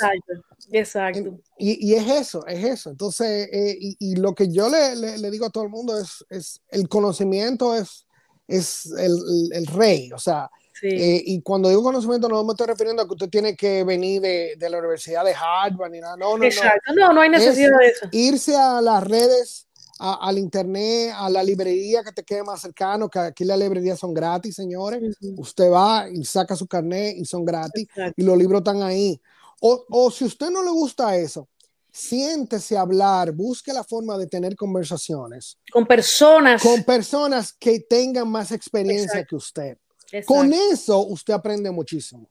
[0.72, 1.40] Exacto.
[1.58, 2.90] Y, y es eso, es eso.
[2.90, 5.98] Entonces, eh, y, y lo que yo le, le- le digo a todo el mundo
[5.98, 8.06] es, es el conocimiento es,
[8.48, 10.12] es el, el- el rey.
[10.12, 10.50] O sea,
[10.80, 10.90] Sí.
[10.90, 14.22] eh, y cuando digo conocimiento no me estoy refiriendo a que usted tiene que venir
[14.22, 16.16] de, de la Universidad de Harvard ni nada.
[16.18, 16.44] No, no, no.
[16.46, 16.94] Exacto.
[16.96, 18.08] No, no hay necesidad de eso.
[18.12, 19.66] irse a las redes,
[19.98, 23.98] a- al internet, a la librería que te quede más cercano, que aquí las librerías
[23.98, 25.02] son gratis, señores.
[25.20, 25.42] Ujú.
[25.42, 28.14] Usted va y saca su carnet y son gratis Exacto.
[28.16, 29.20] y los libros están ahí.
[29.60, 31.48] O, o si usted no le gusta eso,
[31.92, 36.62] siéntese a hablar, busque la forma de tener conversaciones Con personas.
[36.62, 39.28] con personas que tengan más experiencia Exacto.
[39.30, 39.78] que usted.
[40.12, 40.28] Exacto.
[40.34, 42.30] Con eso usted aprende muchísimo.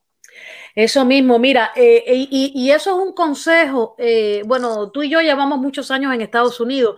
[0.74, 3.94] Eso mismo, mira, eh, eh, y, y eso es un consejo.
[3.98, 6.96] eh, bueno, tú y yo llevamos muchos años en Estados Unidos,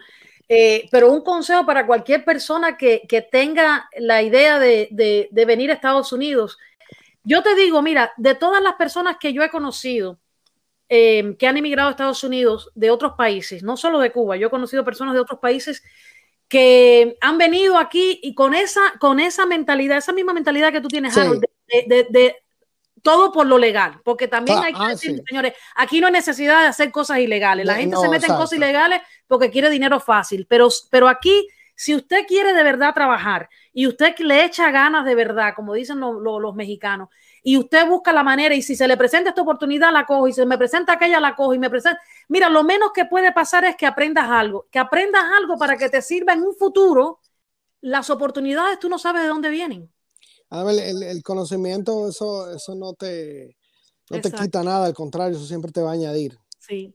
[0.49, 5.45] eh, pero un consejo para cualquier persona que, que tenga la idea de, de- de
[5.45, 6.59] venir a Estados Unidos.
[7.29, 10.19] Yo te digo, mira, de todas las personas que yo he conocido
[10.89, 14.47] eh, que han emigrado a Estados Unidos de otros países, no solo de Cuba, yo
[14.47, 15.83] he conocido personas de otros países
[16.49, 20.89] que han venido aquí y con esa, con esa mentalidad, esa misma mentalidad que tú
[20.89, 21.21] tienes, Sí.
[21.21, 22.37] Harold, de, de- de-
[23.03, 25.23] todo por lo legal, porque también Ah, hay que ah, decir, sí.
[25.29, 27.67] señores, aquí no hay necesidad de hacer cosas ilegales.
[27.67, 31.47] La gente se mete en cosas ilegales porque quiere dinero fácil, pero, pero aquí,
[31.79, 36.01] si usted quiere de verdad trabajar y usted le echa ganas de verdad, como dicen
[36.01, 37.09] lo- lo- los mexicanos,
[37.43, 40.33] y usted busca la manera, y si se le presenta esta oportunidad, la cojo, y
[40.33, 42.01] si se me presenta aquella, la cojo, y me presenta.
[42.29, 45.89] Mira, lo menos que puede pasar es que aprendas algo, que aprendas algo para que
[45.89, 47.21] te sirva en un futuro.
[47.83, 49.91] Las oportunidades tú no sabes de dónde vienen.
[50.51, 53.57] A ver, el, el conocimiento, eso, eso no te,
[54.11, 56.39] no te quita nada, al contrario, eso siempre te va a añadir.
[56.59, 56.95] Sí.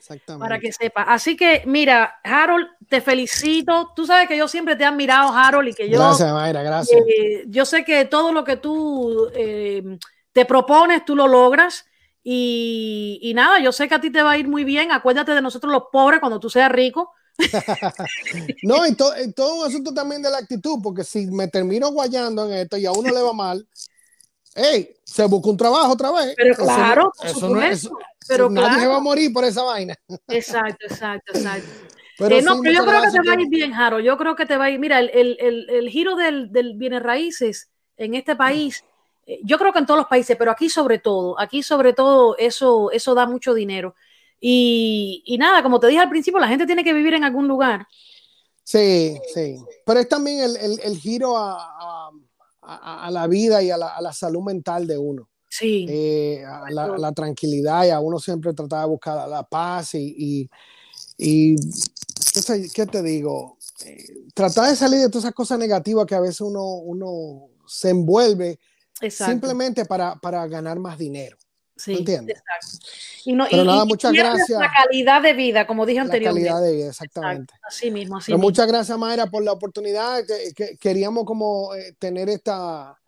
[0.00, 0.40] Exactamente.
[0.42, 1.02] para que sepa.
[1.02, 3.92] Así que, mira, Harold, te felicito.
[3.94, 7.00] Tú sabes que yo siempre te he admirado, Harold, y que yo, Gracias, Mayra, gracias.
[7.06, 9.82] eh, yo sé que todo lo que tú eh,
[10.32, 11.84] te propones, tú lo logras.
[12.22, 14.90] Y, y nada, yo sé que a ti te va a ir muy bien.
[14.92, 17.12] Acuérdate de nosotros los pobres cuando tú seas rico.
[18.62, 21.90] No, y, to- y todo un asunto también de la actitud, porque si me termino
[21.90, 23.66] guayando en esto y a uno le va mal,
[24.54, 26.34] hey, se busca un trabajo otra vez.
[26.36, 28.06] Pero Eso claro, por eso no es- supuesto.
[28.28, 28.90] Pero nadie se claro.
[28.90, 29.94] va a morir por esa vaina.
[30.28, 31.68] Exacto, exacto, exacto.
[32.18, 34.04] Pero Eh, no, pero yo creo que te va a ir bien, Harold.
[34.04, 34.78] Yo creo que te va a ir.
[34.78, 38.84] Mira, el, el, el, el giro del, del bienes raíces en este país,
[39.26, 42.36] eh, yo creo que en todos los países, pero aquí sobre todo, aquí sobre todo
[42.36, 43.94] eso, eso da mucho dinero.
[44.38, 47.48] Y, y nada, como te dije al principio, la gente tiene que vivir en algún
[47.48, 47.86] lugar.
[48.62, 49.56] Sí, sí.
[49.86, 52.09] Pero es también el, el- el giro a, a-
[52.76, 55.28] a- a la vida y a la, a la salud mental de uno.
[55.48, 59.42] Sí, eh, a la, a la tranquilidad y a uno siempre tratar de buscar la,
[59.42, 60.50] paz y, y,
[61.18, 61.56] y
[62.72, 63.58] ¿qué, te digo?
[63.84, 67.90] Eh, tratar de salir de todas esas cosas negativas que a veces uno, uno se
[67.90, 68.60] envuelve
[69.00, 69.32] exacto.
[69.32, 71.36] simplemente para, para ganar más dinero.
[71.82, 72.38] Sí, entiendes?
[72.38, 72.86] exacto.
[73.24, 74.58] Y no, Pero y- nada, muchas gracias.
[74.60, 76.48] La calidad de vida, como dije La anteriormente.
[76.48, 77.54] calidad de vida, exactamente.
[77.54, 78.48] Exacto, Así mismo, así Pero mismo.
[78.48, 80.24] muchas gracias, Mayra, por la oportunidad.
[80.26, 82.98] Que, que queríamos como eh, tener esta,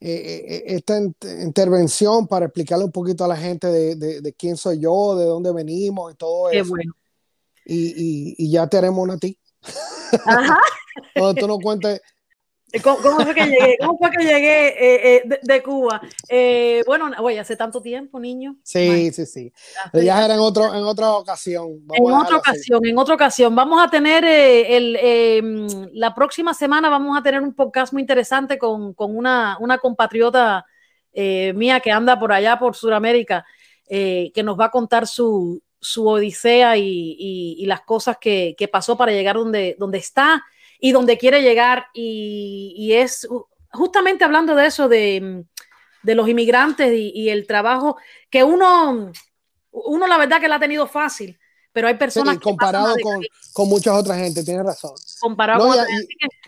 [0.00, 4.32] eh, eh, esta in- intervención para explicarle un poquito a la gente de, de- de
[4.34, 6.70] quién soy yo, de dónde venimos y todo Qué eso.
[6.70, 6.92] bueno.
[7.64, 9.38] Y, y- y ya te haremos una a ti.
[10.26, 10.58] Ajá.
[11.16, 12.00] Donde tú nos cuentes.
[12.82, 13.76] ¿Cómo, cómo fue que llegué?
[13.78, 16.00] ¿Cómo fue que llegué eh, eh, de, de Cuba?
[16.28, 18.56] Eh, bueno, oye, hace tanto tiempo, niño.
[18.62, 19.52] Sí, sí, sí.
[19.92, 21.86] Pero ya era en, otro, en otra ocasión.
[21.86, 22.50] Vamos en otra así.
[22.50, 23.54] ocasión, en otra ocasión.
[23.54, 27.92] Vamos a tener eh, el, eh, mm, la próxima semana, vamos a tener un podcast
[27.92, 30.64] muy interesante con, con una, una compatriota
[31.12, 33.44] eh, mía que anda por allá, por Sudamérica,
[33.88, 36.82] eh, que nos va a contar su, su odisea y,
[37.18, 40.42] y- y las cosas que, que pasó para llegar donde, donde está.
[40.80, 41.86] Y donde quiere llegar.
[41.94, 43.26] Y, es
[43.72, 45.44] justamente hablando de eso, de,
[46.02, 47.96] los inmigrantes y, el trabajo
[48.30, 49.12] que uno,
[49.70, 51.38] uno la verdad que la ha tenido fácil,
[51.72, 52.38] pero hay personas...
[52.38, 53.20] comparado con,
[53.52, 54.94] con, muchas otras gente, tiene razón.
[55.20, 55.78] Comparado con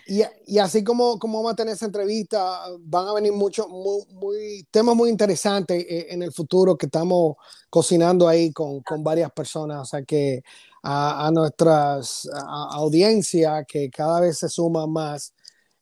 [0.09, 4.65] y, y, así como, como vamos a tener esa entrevista, van a venir muchos muy,
[4.71, 7.35] temas muy interesantes eh, en el futuro que estamos
[7.69, 9.83] cocinando ahí con, con varias personas.
[9.83, 10.45] O sea que
[10.89, 12.29] a, a nuestras
[12.71, 15.35] audiencia que cada vez se suma más.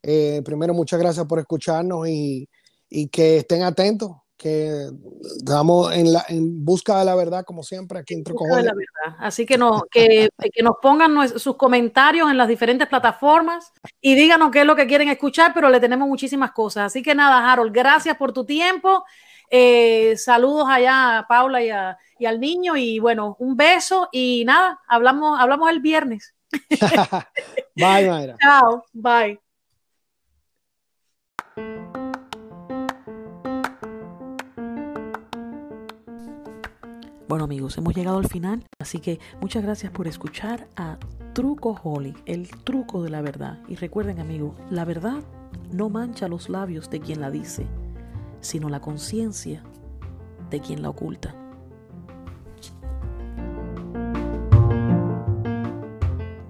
[0.02, 2.48] Eh, primero, muchas gracias por escucharnos y,
[2.88, 4.88] y que estén atentos que
[5.38, 8.72] estamos en, la, en busca de la verdad, como siempre, aquí en Trucojones.
[9.18, 14.50] Así que, no, que, que, nos pongan sus comentarios en las diferentes plataformas y díganos
[14.50, 16.86] qué es lo que quieren escuchar, pero le tenemos muchísimas cosas.
[16.86, 19.04] Así que nada, Harold, gracias por tu tiempo.
[19.56, 21.68] Eh, saludos allá a Paula y,
[22.18, 26.34] y, al niño y bueno, un beso y nada, hablamos, hablamos el viernes.
[27.76, 28.36] bye, Mayra.
[28.42, 29.40] Chao, bye.
[37.28, 40.98] Bueno amigos, hemos llegado al final, así que muchas gracias por escuchar a
[41.32, 43.60] Truco Holly, el truco de la verdad.
[43.68, 45.22] Y recuerden amigos, la verdad
[45.70, 47.68] no mancha los labios de quien la dice,
[48.44, 49.62] sino la conciencia
[50.50, 51.34] de quien la oculta.